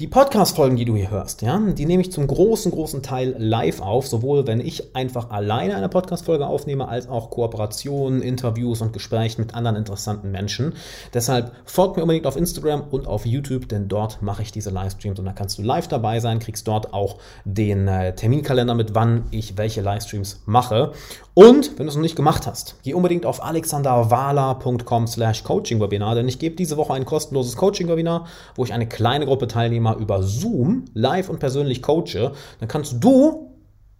die 0.00 0.08
Podcast-Folgen, 0.08 0.74
die 0.76 0.84
du 0.84 0.96
hier 0.96 1.12
hörst, 1.12 1.42
ja, 1.42 1.56
die 1.56 1.86
nehme 1.86 2.00
ich 2.00 2.10
zum 2.10 2.26
großen, 2.26 2.72
großen 2.72 3.00
Teil 3.04 3.36
live 3.38 3.80
auf, 3.80 4.08
sowohl 4.08 4.44
wenn 4.44 4.58
ich 4.58 4.96
einfach 4.96 5.30
alleine 5.30 5.76
eine 5.76 5.88
Podcast-Folge 5.88 6.48
aufnehme, 6.48 6.88
als 6.88 7.08
auch 7.08 7.30
Kooperationen, 7.30 8.20
Interviews 8.20 8.80
und 8.80 8.92
Gespräche 8.92 9.40
mit 9.40 9.54
anderen 9.54 9.76
interessanten 9.76 10.32
Menschen. 10.32 10.72
Deshalb 11.12 11.52
folgt 11.64 11.96
mir 11.96 12.02
unbedingt 12.02 12.26
auf 12.26 12.36
Instagram 12.36 12.82
und 12.90 13.06
auf 13.06 13.24
YouTube, 13.24 13.68
denn 13.68 13.86
dort 13.86 14.20
mache 14.20 14.42
ich 14.42 14.50
diese 14.50 14.70
Livestreams 14.70 15.20
und 15.20 15.26
da 15.26 15.32
kannst 15.32 15.58
du 15.58 15.62
live 15.62 15.86
dabei 15.86 16.18
sein, 16.18 16.40
kriegst 16.40 16.66
dort 16.66 16.92
auch 16.92 17.18
den 17.44 17.86
äh, 17.86 18.16
Terminkalender 18.16 18.74
mit, 18.74 18.96
wann 18.96 19.22
ich 19.30 19.56
welche 19.56 19.80
Livestreams 19.80 20.42
mache. 20.44 20.90
Und 21.34 21.78
wenn 21.78 21.86
du 21.86 21.90
es 21.90 21.96
noch 21.96 22.02
nicht 22.02 22.14
gemacht 22.14 22.46
hast, 22.46 22.76
geh 22.84 22.94
unbedingt 22.94 23.26
auf 23.26 23.42
alexanderwala.com 23.44 25.06
slash 25.08 25.42
Coaching-Webinar, 25.42 26.14
denn 26.14 26.28
ich 26.28 26.38
gebe 26.38 26.54
diese 26.54 26.76
Woche 26.76 26.94
ein 26.94 27.04
kostenloses 27.04 27.56
Coaching-Webinar, 27.56 28.26
wo 28.54 28.64
ich 28.64 28.72
eine 28.72 28.88
kleine 28.88 29.26
Gruppe 29.26 29.48
Teilnehmer 29.84 29.96
über 29.96 30.22
Zoom 30.22 30.86
live 30.94 31.28
und 31.28 31.38
persönlich 31.38 31.82
coache. 31.82 32.32
Dann 32.60 32.68
kannst 32.68 33.02
du 33.02 33.50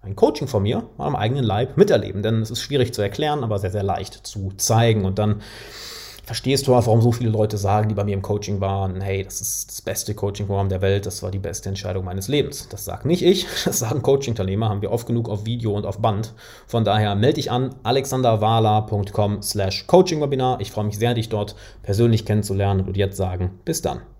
ein 0.03 0.17
Coaching 0.17 0.49
von 0.49 0.63
mir 0.63 0.85
am 0.99 1.17
eigenen 1.17 1.45
Leib 1.45 1.77
miterleben, 1.77 2.23
denn 2.23 2.43
es 2.43 2.51
ist 2.51 2.61
schwierig 2.61 2.93
zu 2.93 3.03
erklären, 3.03 3.43
aber 3.43 3.59
sehr, 3.59 3.71
sehr 3.71 3.83
leicht 3.83 4.27
zu 4.27 4.53
zeigen. 4.57 5.05
Und 5.05 5.19
dann 5.19 5.41
verstehst 6.25 6.67
du 6.67 6.75
auch, 6.75 6.87
warum 6.87 7.01
so 7.01 7.13
viele 7.13 7.31
Leute 7.31 7.57
sagen, 7.57 7.89
die 7.89 7.95
bei 7.95 8.05
mir 8.05 8.15
im 8.15 8.23
Coaching 8.23 8.61
waren, 8.61 9.01
hey, 9.01 9.23
das 9.23 9.41
ist 9.41 9.71
das 9.71 9.83
beste 9.83 10.15
Coaching-Programm 10.15 10.69
der 10.69 10.83
Welt, 10.83 11.07
das 11.07 11.23
war 11.23 11.31
die 11.31 11.39
beste 11.39 11.71
Entscheidung 11.71 12.05
meines 12.05 12.29
Lebens. 12.29 12.69
Das 12.69 12.85
sagt 12.85 13.07
nicht 13.07 13.23
ich, 13.23 13.47
das 13.65 13.79
sagen 13.79 14.03
Coaching-Teilnehmer, 14.03 14.69
haben 14.69 14.83
wir 14.83 14.91
oft 14.91 15.07
genug 15.07 15.29
auf 15.31 15.47
Video 15.47 15.73
und 15.73 15.87
auf 15.87 15.99
Band. 16.01 16.35
Von 16.67 16.85
daher 16.85 17.15
melde 17.15 17.35
dich 17.35 17.51
an 17.51 17.75
alexanderwala.com 17.83 19.43
slash 19.43 19.87
Coaching-Webinar. 19.87 20.61
Ich 20.61 20.71
freue 20.71 20.85
mich 20.85 20.99
sehr, 20.99 21.15
dich 21.15 21.31
dort 21.31 21.57
persönlich 21.83 22.27
kennenzulernen 22.27 22.87
und 22.87 22.97
jetzt 22.97 23.17
sagen, 23.17 23.59
bis 23.65 23.81
dann. 23.81 24.14